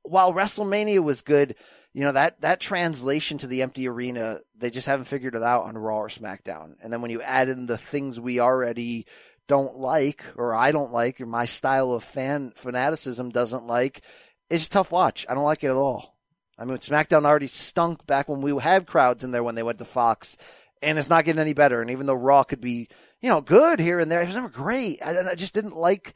[0.06, 1.56] While WrestleMania was good,
[1.93, 5.64] you know that that translation to the empty arena, they just haven't figured it out
[5.64, 6.76] on Raw or SmackDown.
[6.82, 9.06] And then when you add in the things we already
[9.47, 14.01] don't like, or I don't like, or my style of fan fanaticism doesn't like,
[14.49, 15.26] it's a tough watch.
[15.30, 16.16] I don't like it at all.
[16.58, 19.80] I mean, SmackDown already stunk back when we had crowds in there when they went
[19.80, 20.38] to Fox
[20.82, 21.82] and it's not getting any better.
[21.82, 22.88] And even though Raw could be,
[23.22, 24.99] you know, good here and there, it was never great.
[25.03, 26.14] I, I just didn't like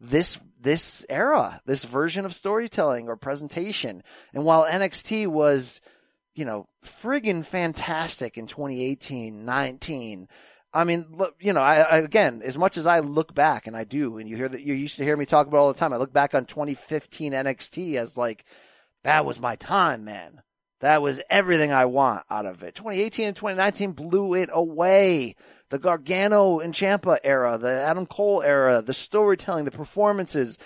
[0.00, 4.02] this this era, this version of storytelling or presentation.
[4.34, 5.80] And while NXT was,
[6.34, 10.28] you know, friggin' fantastic in 2018, 19.
[10.72, 11.06] I mean,
[11.40, 14.28] you know, I, I, again, as much as I look back, and I do, and
[14.28, 15.92] you hear that you used to hear me talk about all the time.
[15.92, 18.44] I look back on 2015 NXT as like,
[19.02, 20.42] that was my time, man.
[20.80, 22.74] That was everything I want out of it.
[22.74, 25.36] 2018 and 2019 blew it away.
[25.68, 30.58] The Gargano and Ciampa era, the Adam Cole era, the storytelling, the performances.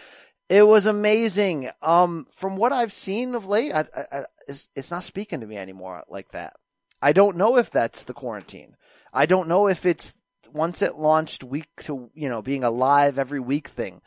[0.49, 1.71] It was amazing.
[1.83, 5.47] Um, from what I've seen of late, I, I, I, it's, it's not speaking to
[5.47, 6.55] me anymore like that.
[7.03, 8.77] I don't know if that's the quarantine.
[9.13, 10.15] I don't know if it's
[10.53, 14.01] once it launched week to, you know, being a live every week thing.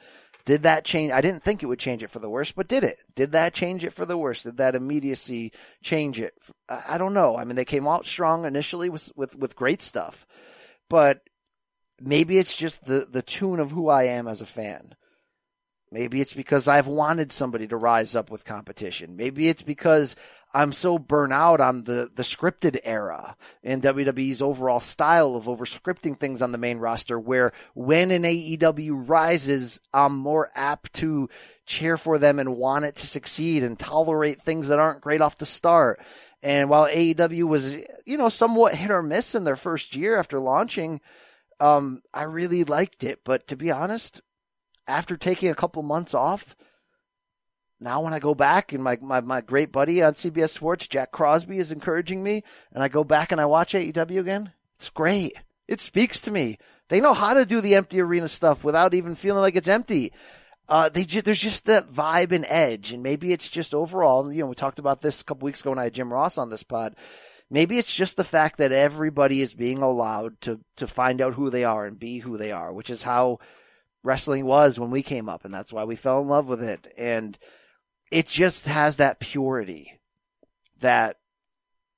[0.48, 1.12] Did that change?
[1.12, 2.95] I didn't think it would change it for the worse, but did it?
[3.16, 4.43] Did that change it for the worse?
[4.43, 5.52] Did that immediacy
[5.84, 6.36] change it?
[6.70, 7.36] I don't know.
[7.36, 10.26] I mean, they came out strong initially with with with great stuff,
[10.89, 11.20] but
[12.00, 14.95] maybe it's just the the tune of who I am as a fan.
[15.89, 19.15] Maybe it's because I've wanted somebody to rise up with competition.
[19.15, 20.17] Maybe it's because
[20.53, 25.63] I'm so burnt out on the, the scripted era and WWE's overall style of over
[25.63, 31.29] scripting things on the main roster where when an AEW rises, I'm more apt to
[31.65, 35.38] cheer for them and want it to succeed and tolerate things that aren't great off
[35.38, 36.01] the start.
[36.43, 40.38] And while AEW was, you know, somewhat hit or miss in their first year after
[40.39, 40.99] launching,
[41.59, 43.21] um, I really liked it.
[43.23, 44.21] But to be honest,
[44.88, 46.55] after taking a couple months off,
[47.79, 51.11] now when I go back and my, my, my great buddy on CBS Sports, Jack
[51.11, 55.33] Crosby, is encouraging me, and I go back and I watch AEW again, it's great.
[55.67, 56.57] It speaks to me.
[56.89, 60.11] They know how to do the empty arena stuff without even feeling like it's empty.
[60.69, 64.31] Uh, they ju- there's just that vibe and edge, and maybe it's just overall.
[64.31, 66.38] You know, we talked about this a couple weeks ago when I had Jim Ross
[66.38, 66.95] on this pod.
[67.49, 71.49] Maybe it's just the fact that everybody is being allowed to to find out who
[71.49, 73.39] they are and be who they are, which is how
[74.04, 76.88] wrestling was when we came up, and that's why we fell in love with it.
[76.98, 77.38] And
[78.12, 80.00] it just has that purity
[80.80, 81.18] that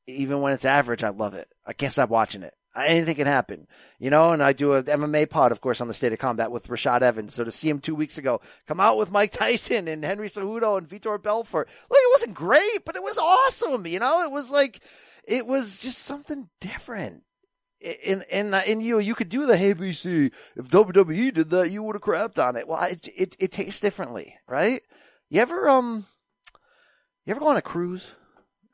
[0.07, 1.47] even when it's average, I love it.
[1.65, 2.53] I can't stop watching it.
[2.75, 5.93] Anything can happen, you know, and I do a MMA pod, of course, on the
[5.93, 7.33] state of combat with Rashad Evans.
[7.33, 10.77] So to see him two weeks ago come out with Mike Tyson and Henry Cejudo
[10.77, 13.87] and Vitor Belfort, like it wasn't great, but it was awesome.
[13.87, 14.81] You know, it was like,
[15.27, 17.23] it was just something different
[17.79, 21.95] in in in you you could do the ABC if WWE did that you would
[21.95, 22.67] have crapped on it.
[22.67, 24.81] Well, it, it it tastes differently, right?
[25.29, 26.05] You ever um
[27.25, 28.15] You ever go on a cruise?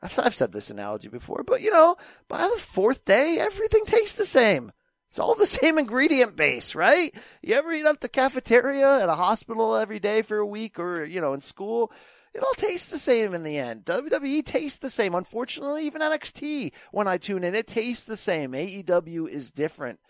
[0.02, 1.96] I've, I've said this analogy before, but you know,
[2.28, 4.72] by the fourth day, everything tastes the same.
[5.08, 7.14] It's all the same ingredient base, right?
[7.42, 11.04] You ever eat at the cafeteria at a hospital every day for a week or,
[11.04, 11.92] you know, in school?
[12.36, 13.86] It all tastes the same in the end.
[13.86, 15.14] WWE tastes the same.
[15.14, 18.52] Unfortunately, even NXT, when I tune in, it tastes the same.
[18.52, 20.00] AEW is different,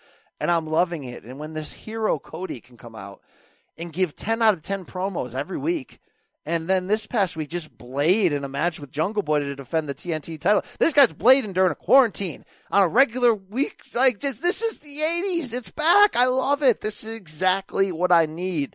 [0.40, 1.22] and I'm loving it.
[1.22, 3.20] And when this hero Cody can come out
[3.78, 6.00] and give 10 out of 10 promos every week,
[6.44, 9.88] and then this past week, just Blade in a match with Jungle Boy to defend
[9.88, 10.64] the TNT title.
[10.80, 13.82] This guy's blading during a quarantine on a regular week.
[13.94, 15.52] Like, just, this is the 80s.
[15.52, 16.16] It's back.
[16.16, 16.80] I love it.
[16.80, 18.74] This is exactly what I need.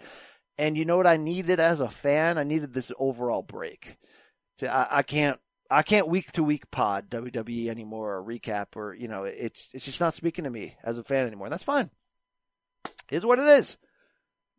[0.58, 2.38] And you know what I needed as a fan?
[2.38, 3.98] I needed this overall break.
[4.62, 5.40] I, I can't,
[5.72, 9.86] I can't week to week pod WWE anymore or recap or, you know, it's, it's
[9.86, 11.50] just not speaking to me as a fan anymore.
[11.50, 11.90] That's fine.
[13.10, 13.78] Is what it is.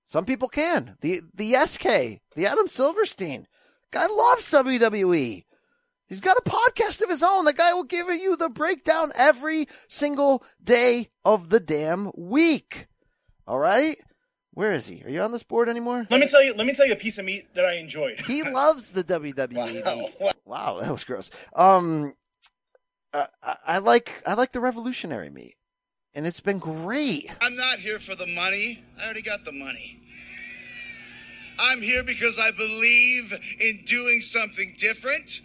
[0.04, 0.96] Some people can.
[1.00, 3.46] The the SK, the Adam Silverstein,
[3.90, 5.44] guy loves WWE.
[6.06, 7.46] He's got a podcast of his own.
[7.46, 12.88] The guy will give you the breakdown every single day of the damn week.
[13.46, 13.96] All right?
[14.54, 15.02] Where is he?
[15.04, 16.06] Are you on this board anymore?
[16.10, 16.54] Let me tell you.
[16.54, 18.20] Let me tell you a piece of meat that I enjoyed.
[18.20, 20.20] He loves the WWE.
[20.20, 21.30] Wow, wow that was gross.
[21.54, 22.12] Um,
[23.14, 23.26] I,
[23.66, 25.54] I like I like the revolutionary meat,
[26.14, 27.30] and it's been great.
[27.40, 28.84] I'm not here for the money.
[29.00, 30.00] I already got the money.
[31.58, 35.40] I'm here because I believe in doing something different.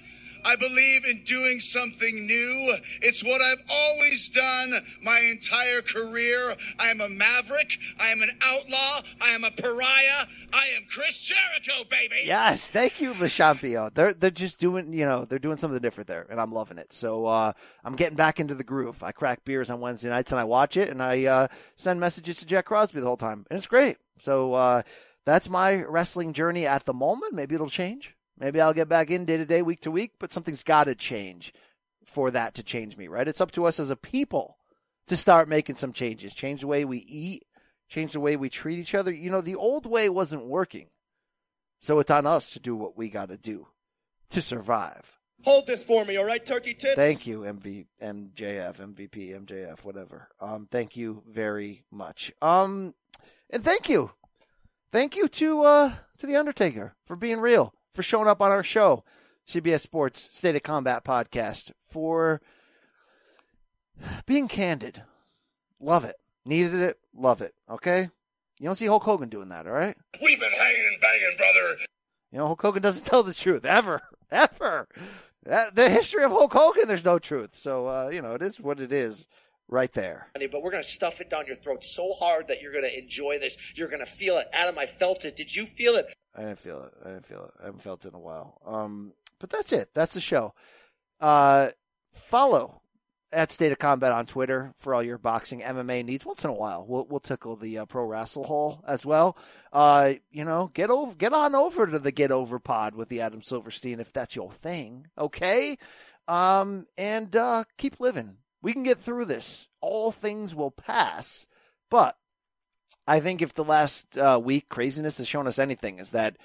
[0.47, 2.77] I believe in doing something new.
[3.01, 4.71] It's what I've always done
[5.01, 6.55] my entire career.
[6.79, 7.77] I am a maverick.
[7.99, 9.01] I am an outlaw.
[9.19, 10.25] I am a pariah.
[10.53, 12.21] I am Chris Jericho, baby.
[12.23, 13.91] Yes, thank you, Le Champion.
[13.93, 16.93] They're they're just doing you know they're doing something different there, and I'm loving it.
[16.93, 17.51] So uh,
[17.83, 19.03] I'm getting back into the groove.
[19.03, 22.37] I crack beers on Wednesday nights and I watch it, and I uh, send messages
[22.37, 23.97] to Jack Crosby the whole time, and it's great.
[24.21, 24.83] So uh,
[25.25, 27.33] that's my wrestling journey at the moment.
[27.33, 28.16] Maybe it'll change.
[28.39, 30.95] Maybe I'll get back in day to day, week to week, but something's got to
[30.95, 31.53] change
[32.05, 33.27] for that to change me, right?
[33.27, 34.57] It's up to us as a people
[35.07, 37.45] to start making some changes, change the way we eat,
[37.89, 39.11] change the way we treat each other.
[39.11, 40.89] You know, the old way wasn't working.
[41.79, 43.67] So it's on us to do what we got to do
[44.31, 45.17] to survive.
[45.43, 46.95] Hold this for me, all right, turkey tits?
[46.95, 50.29] Thank you, MV, MJF, MVP, MJF, whatever.
[50.41, 52.31] Um, thank you very much.
[52.41, 52.95] Um,
[53.49, 54.11] and thank you.
[54.91, 58.61] Thank you to, uh, to The Undertaker for being real for showing up on our
[58.61, 59.03] show,
[59.47, 62.39] CBS Sports State of Combat podcast, for
[64.27, 65.01] being candid.
[65.79, 66.15] Love it.
[66.45, 66.99] Needed it.
[67.15, 67.55] Love it.
[67.67, 68.11] Okay?
[68.59, 69.97] You don't see Hulk Hogan doing that, all right?
[70.21, 71.77] We've been hanging and banging, brother.
[72.31, 74.03] You know, Hulk Hogan doesn't tell the truth ever.
[74.29, 74.87] Ever.
[75.43, 77.55] That, the history of Hulk Hogan, there's no truth.
[77.55, 79.27] So, uh, you know, it is what it is
[79.67, 80.29] right there.
[80.33, 82.97] But we're going to stuff it down your throat so hard that you're going to
[82.97, 83.73] enjoy this.
[83.75, 84.47] You're going to feel it.
[84.53, 85.35] Adam, I felt it.
[85.35, 86.07] Did you feel it?
[86.35, 86.93] I didn't feel it.
[87.03, 87.51] I didn't feel it.
[87.61, 88.61] I haven't felt it in a while.
[88.65, 89.89] Um, but that's it.
[89.93, 90.53] That's the show.
[91.19, 91.69] Uh,
[92.11, 92.81] follow
[93.31, 96.25] at State of Combat on Twitter for all your boxing MMA needs.
[96.25, 99.37] Once in a while, we'll we'll tickle the uh, pro wrestle hole as well.
[99.73, 103.21] Uh, you know, get over, get on over to the Get Over Pod with the
[103.21, 105.07] Adam Silverstein if that's your thing.
[105.17, 105.77] Okay,
[106.27, 108.37] um, and uh, keep living.
[108.67, 109.69] We can get through this.
[109.79, 111.47] All things will pass,
[111.89, 112.17] but
[113.07, 116.35] I think if the last uh, week craziness has shown us anything, is that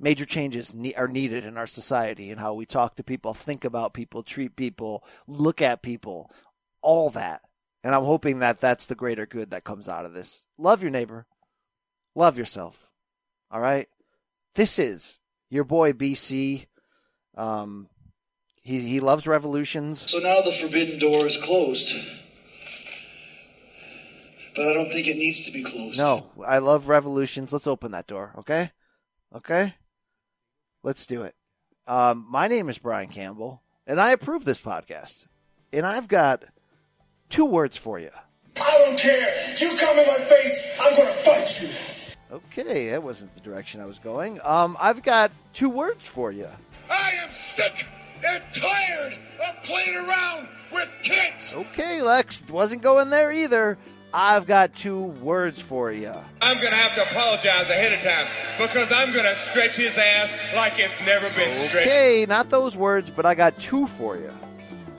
[0.00, 3.62] major changes ne- are needed in our society and how we talk to people, think
[3.62, 6.30] about people, treat people, look at people,
[6.80, 7.42] all that.
[7.84, 10.46] And I'm hoping that that's the greater good that comes out of this.
[10.56, 11.26] Love your neighbor.
[12.14, 12.88] Love yourself.
[13.50, 13.90] All right.
[14.54, 15.18] This is
[15.50, 16.68] your boy BC.
[17.36, 17.90] Um,
[18.66, 20.10] he he loves revolutions.
[20.10, 21.94] So now the forbidden door is closed.
[24.56, 25.98] But I don't think it needs to be closed.
[25.98, 27.52] No, I love revolutions.
[27.52, 28.72] Let's open that door, okay?
[29.34, 29.74] Okay?
[30.82, 31.34] Let's do it.
[31.86, 35.26] Um, my name is Brian Campbell, and I approve this podcast.
[35.72, 36.42] And I've got
[37.28, 38.10] two words for you.
[38.56, 39.54] I don't care.
[39.60, 42.36] You come in my face, I'm going to fight you.
[42.36, 44.40] Okay, that wasn't the direction I was going.
[44.42, 46.48] Um, I've got two words for you.
[46.90, 47.86] I am sick
[48.28, 49.18] and tired
[49.48, 51.54] of playing around with kids.
[51.54, 53.78] Okay, Lex, wasn't going there either.
[54.12, 56.12] I've got two words for you.
[56.40, 58.26] I'm going to have to apologize ahead of time
[58.58, 61.86] because I'm going to stretch his ass like it's never been stretched.
[61.86, 64.32] Okay, not those words, but I got two for you.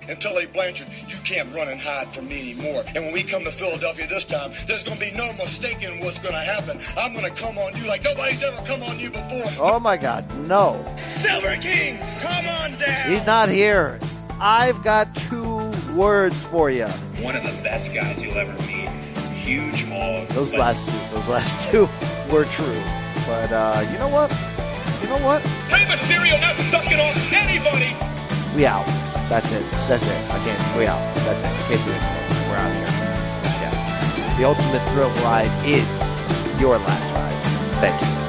[0.09, 2.83] And Tully Blanchard, you can't run and hide from me anymore.
[2.95, 6.19] And when we come to Philadelphia this time, there's going to be no mistaking what's
[6.19, 6.79] going to happen.
[6.97, 9.43] I'm going to come on you like nobody's ever come on you before.
[9.59, 10.83] Oh my God, no.
[11.09, 13.09] Silver King, come on down.
[13.11, 13.99] He's not here.
[14.39, 16.87] I've got two words for you.
[17.21, 18.87] One of the best guys you'll ever meet.
[19.33, 20.27] Huge hog.
[20.29, 21.89] Those but- last two, those last two
[22.31, 22.81] were true.
[23.25, 24.31] But uh, you know what?
[25.01, 25.43] you know what?
[25.69, 27.95] Rey Mysterio not sucking off anybody.
[28.55, 28.87] We out.
[29.29, 29.69] That's it.
[29.89, 30.31] That's it.
[30.31, 30.77] I can't.
[30.77, 31.01] We out.
[31.15, 31.47] That's it.
[31.47, 32.49] I can't do it anymore.
[32.49, 32.87] We're out of here.
[33.61, 34.37] Yeah.
[34.37, 35.87] The ultimate thrill ride is
[36.61, 37.43] your last ride.
[37.81, 38.26] Thank you.